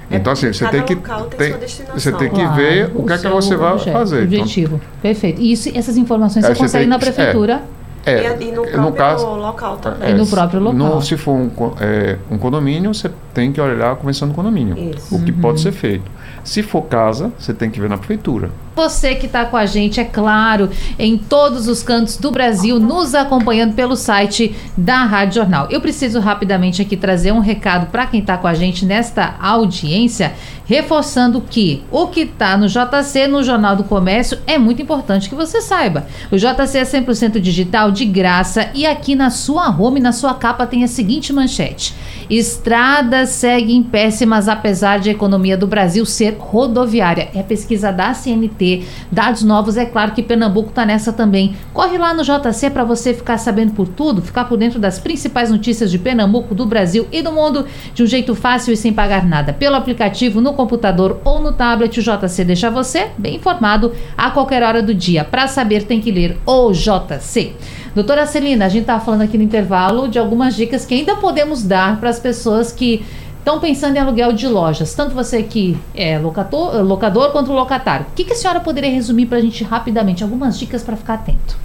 [0.08, 1.98] É Então, assim, porque você cada tem que, tem tem- sua destinação.
[1.98, 4.22] você tem que Claro, ver o que é que seu você vai objeto, fazer.
[4.26, 4.80] Então, Objetivo.
[5.02, 5.40] Perfeito.
[5.40, 7.54] E isso, essas informações você você consegue tem na prefeitura.
[7.54, 7.75] é,
[8.06, 10.10] e, e no no próprio caso, local também.
[10.10, 10.74] E no próprio local.
[10.94, 11.50] no- se for um,
[11.80, 14.76] é, um condomínio, você tem que olhar a convenção do condomínio.
[14.78, 15.14] Isso.
[15.14, 15.40] O que Uhum.
[15.40, 16.10] pode ser feito.
[16.44, 18.50] Se for casa, você tem que ver na prefeitura.
[18.76, 20.68] Você que está com a gente, é claro,
[20.98, 25.66] em todos os cantos do Brasil, nos acompanhando pelo site da Rádio Jornal.
[25.70, 30.34] Eu preciso rapidamente aqui trazer um recado para quem está com a gente nesta audiência,
[30.66, 35.34] reforçando que o que está no JC, no Jornal do Comércio, é muito importante que
[35.34, 36.06] você saiba.
[36.30, 40.66] O JC é 100% digital, de graça, e aqui na sua home, na sua capa,
[40.66, 41.94] tem a seguinte manchete.
[42.28, 47.30] Estradas seguem péssimas apesar de a economia do Brasil ser rodoviária.
[47.32, 48.65] É pesquisa da CNT,
[49.10, 51.56] dados novos, é claro que Pernambuco está nessa também.
[51.72, 55.50] Corre lá no JC para você ficar sabendo por tudo, ficar por dentro das principais
[55.50, 59.26] notícias de Pernambuco, do Brasil e do mundo de um jeito fácil e sem pagar
[59.26, 59.52] nada.
[59.52, 64.62] Pelo aplicativo, no computador ou no tablet, o JC deixa você bem informado a qualquer
[64.62, 65.24] hora do dia.
[65.24, 67.54] Para saber, tem que ler o JC.
[67.94, 71.62] Doutora Celina, a gente estava falando aqui no intervalo de algumas dicas que ainda podemos
[71.62, 73.02] dar para as pessoas que
[73.46, 78.04] estão pensando em aluguel de lojas, tanto você que é locador, locador quanto locatário.
[78.10, 80.24] O que, que a senhora poderia resumir para a gente rapidamente?
[80.24, 81.56] Algumas dicas para ficar atento.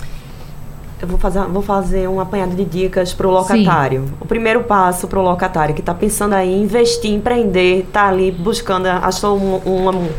[1.02, 4.04] Eu vou fazer, vou fazer um apanhado de dicas para o locatário.
[4.06, 4.14] Sim.
[4.22, 8.32] O primeiro passo para o locatário que está pensando aí em investir, empreender, está ali
[8.32, 10.10] buscando, achou um, um,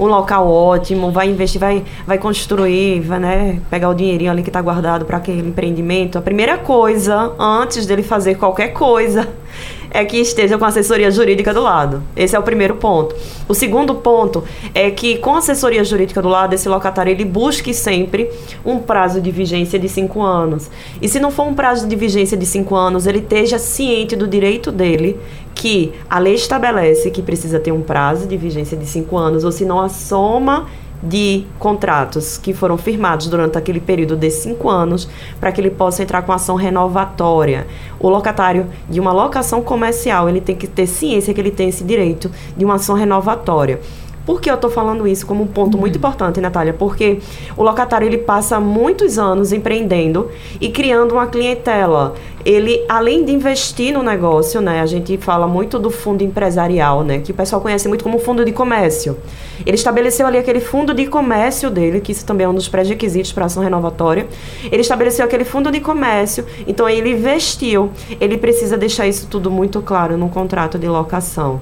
[0.00, 4.48] um local ótimo, vai investir, vai, vai construir, vai né, pegar o dinheirinho ali que
[4.48, 6.16] está guardado para aquele empreendimento.
[6.16, 9.28] A primeira coisa, antes dele fazer qualquer coisa,
[9.96, 12.02] é que esteja com assessoria jurídica do lado.
[12.14, 13.16] Esse é o primeiro ponto.
[13.48, 14.44] O segundo ponto
[14.74, 18.30] é que com assessoria jurídica do lado, esse locatário ele busque sempre
[18.62, 20.70] um prazo de vigência de cinco anos.
[21.00, 24.28] E se não for um prazo de vigência de cinco anos, ele esteja ciente do
[24.28, 25.18] direito dele
[25.54, 29.50] que a lei estabelece que precisa ter um prazo de vigência de cinco anos, ou
[29.50, 30.66] se não a soma
[31.08, 36.02] de contratos que foram firmados durante aquele período de cinco anos para que ele possa
[36.02, 37.66] entrar com ação renovatória.
[37.98, 41.84] O locatário de uma locação comercial ele tem que ter ciência que ele tem esse
[41.84, 43.80] direito de uma ação renovatória.
[44.26, 46.74] Por que eu estou falando isso como um ponto muito importante, Natália?
[46.74, 47.20] Porque
[47.56, 50.28] o locatário ele passa muitos anos empreendendo
[50.60, 52.12] e criando uma clientela.
[52.44, 54.80] Ele, além de investir no negócio, né?
[54.80, 57.20] A gente fala muito do fundo empresarial, né?
[57.20, 59.16] Que o pessoal conhece muito como fundo de comércio.
[59.64, 63.32] Ele estabeleceu ali aquele fundo de comércio dele, que isso também é um dos pré-requisitos
[63.32, 64.26] para ação renovatória.
[64.64, 67.90] Ele estabeleceu aquele fundo de comércio, então ele investiu.
[68.20, 71.60] Ele precisa deixar isso tudo muito claro no contrato de locação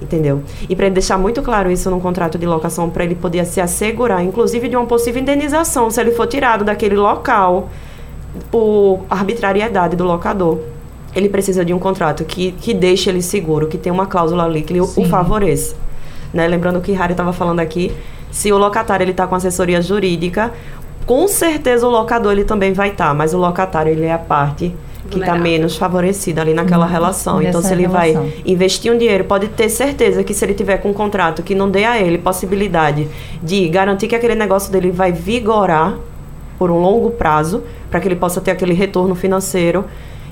[0.00, 0.42] entendeu?
[0.68, 3.60] E para ele deixar muito claro isso no contrato de locação, para ele poder se
[3.60, 7.68] assegurar, inclusive de uma possível indenização, se ele for tirado daquele local
[8.50, 10.58] por arbitrariedade do locador.
[11.14, 14.62] Ele precisa de um contrato que, que deixe ele seguro, que tem uma cláusula ali
[14.62, 15.04] que Sim.
[15.04, 15.74] o favoreça.
[16.32, 16.46] Né?
[16.46, 17.92] Lembrando que Harry estava falando aqui,
[18.30, 20.52] se o locatário ele está com assessoria jurídica,
[21.04, 24.18] com certeza o locador ele também vai estar, tá, mas o locatário ele é a
[24.18, 24.72] parte
[25.08, 27.42] que está menos favorecida ali naquela hum, relação.
[27.42, 28.22] Então, se ele relação.
[28.22, 31.54] vai investir um dinheiro, pode ter certeza que se ele tiver com um contrato que
[31.54, 33.08] não dê a ele possibilidade
[33.42, 35.96] de garantir que aquele negócio dele vai vigorar
[36.58, 39.86] por um longo prazo, para que ele possa ter aquele retorno financeiro,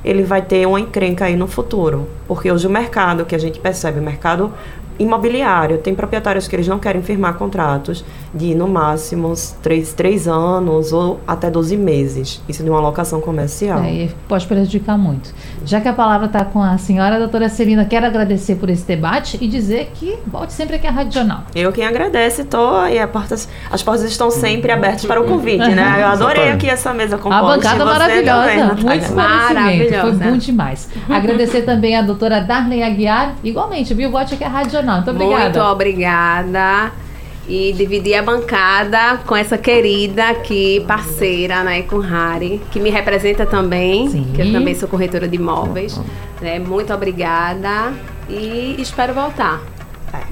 [0.04, 2.06] ele vai ter uma encrenca aí no futuro.
[2.26, 4.52] Porque hoje o mercado, que a gente percebe, o mercado
[4.98, 5.78] imobiliário.
[5.78, 9.32] Tem proprietários que eles não querem firmar contratos de, no máximo,
[9.62, 12.42] três, três anos ou até 12 meses.
[12.48, 13.80] Isso de uma locação comercial.
[13.80, 15.32] É, e pode prejudicar muito.
[15.64, 18.86] Já que a palavra está com a senhora, a doutora Celina, quero agradecer por esse
[18.86, 21.42] debate e dizer que volte sempre aqui à Rádio Jornal.
[21.54, 25.96] Eu quem agradece, estou e portas, as portas estão sempre abertas para o convite, né?
[26.00, 30.88] Eu adorei aqui essa mesa com A bancada maravilhosa, também, muito esclarecimento, foi bom demais.
[31.08, 34.10] agradecer também a doutora Darley Aguiar, igualmente, viu?
[34.10, 34.87] Volte aqui à Rádio Jornal.
[34.96, 35.44] Muito obrigada.
[35.44, 36.92] Muito obrigada.
[37.48, 43.46] E dividir a bancada com essa querida aqui, parceira, né, com Harry, que me representa
[43.46, 44.32] também, Sim.
[44.34, 45.98] que eu também sou corretora de imóveis.
[46.42, 46.58] Né?
[46.58, 47.92] Muito obrigada
[48.28, 49.62] e espero voltar.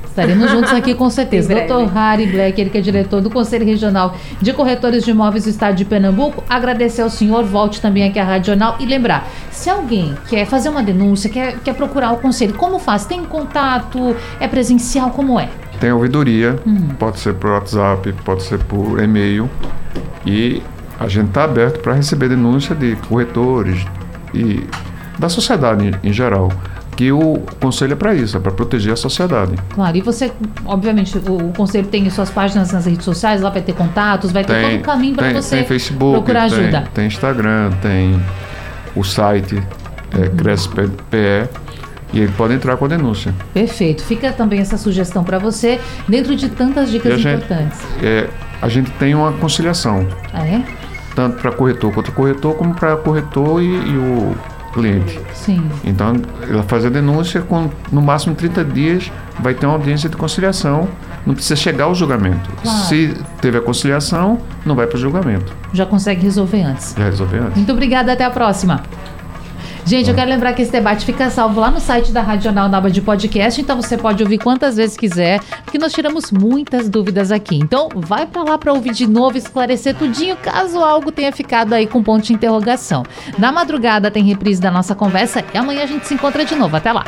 [0.06, 1.54] Estaremos juntos aqui com certeza.
[1.54, 1.92] Dr.
[1.92, 5.76] Harry Black, ele que é diretor do Conselho Regional de Corretores de Imóveis do Estado
[5.76, 10.16] de Pernambuco, agradecer ao senhor, volte também aqui à Rádio Jornal e lembrar, se alguém
[10.28, 13.04] quer fazer uma denúncia, quer, quer procurar o conselho, como faz?
[13.04, 14.16] Tem contato?
[14.40, 15.10] É presencial?
[15.10, 15.48] Como é?
[15.78, 16.88] Tem ouvidoria, hum.
[16.98, 19.50] pode ser por WhatsApp, pode ser por e-mail
[20.24, 20.62] e
[20.98, 23.84] a gente está aberto para receber denúncia de corretores
[24.32, 24.66] e
[25.18, 26.50] da sociedade em, em geral
[26.97, 29.55] que o conselho é para isso, é para proteger a sociedade.
[29.74, 30.32] Claro, e você,
[30.64, 34.42] obviamente, o, o, conselho tem suas páginas nas redes sociais, lá vai ter contatos, vai
[34.42, 36.80] ter todo o caminho para você tem Facebook, procurar ajuda.
[36.80, 38.18] Tem, tem Instagram, tem
[38.97, 39.62] o site
[40.12, 40.36] é, uhum.
[40.36, 41.49] CresPE
[42.12, 43.34] e ele pode entrar com a denúncia.
[43.53, 44.03] Perfeito.
[44.03, 45.78] Fica também essa sugestão para você,
[46.09, 47.78] dentro de tantas dicas gente, importantes.
[48.03, 48.28] É,
[48.62, 50.07] a gente tem uma conciliação.
[50.32, 50.62] Ah, é?
[51.14, 54.36] Tanto para corretor quanto corretor, como para corretor e, e o
[54.76, 55.18] cliente.
[55.32, 55.62] Sim.
[55.84, 56.14] Então,
[56.48, 59.10] ela faz a denúncia, com no máximo 30 dias
[59.40, 60.86] vai ter uma audiência de conciliação,
[61.24, 62.50] não precisa chegar ao julgamento.
[62.62, 62.84] Claro.
[62.84, 65.52] Se teve a conciliação, não vai para o julgamento.
[65.72, 66.94] Já consegue resolver antes.
[66.96, 67.56] Já resolver antes.
[67.56, 68.82] Muito obrigada, até a próxima.
[69.87, 72.68] Gente, eu quero lembrar que esse debate fica salvo lá no site da Rádio Jornal
[72.68, 76.89] na aba de podcast, então você pode ouvir quantas vezes quiser, porque nós tiramos muitas
[76.89, 77.55] dúvidas aqui.
[77.55, 81.87] Então, vai para lá para ouvir de novo, esclarecer tudinho, caso algo tenha ficado aí
[81.87, 83.05] com ponto de interrogação.
[83.39, 86.74] Na madrugada tem reprise da nossa conversa e amanhã a gente se encontra de novo.
[86.74, 87.05] Até lá.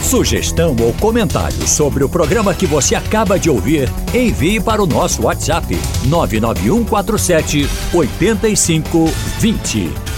[0.00, 5.22] Sugestão ou comentário sobre o programa que você acaba de ouvir, envie para o nosso
[5.22, 10.14] WhatsApp 99147 8520.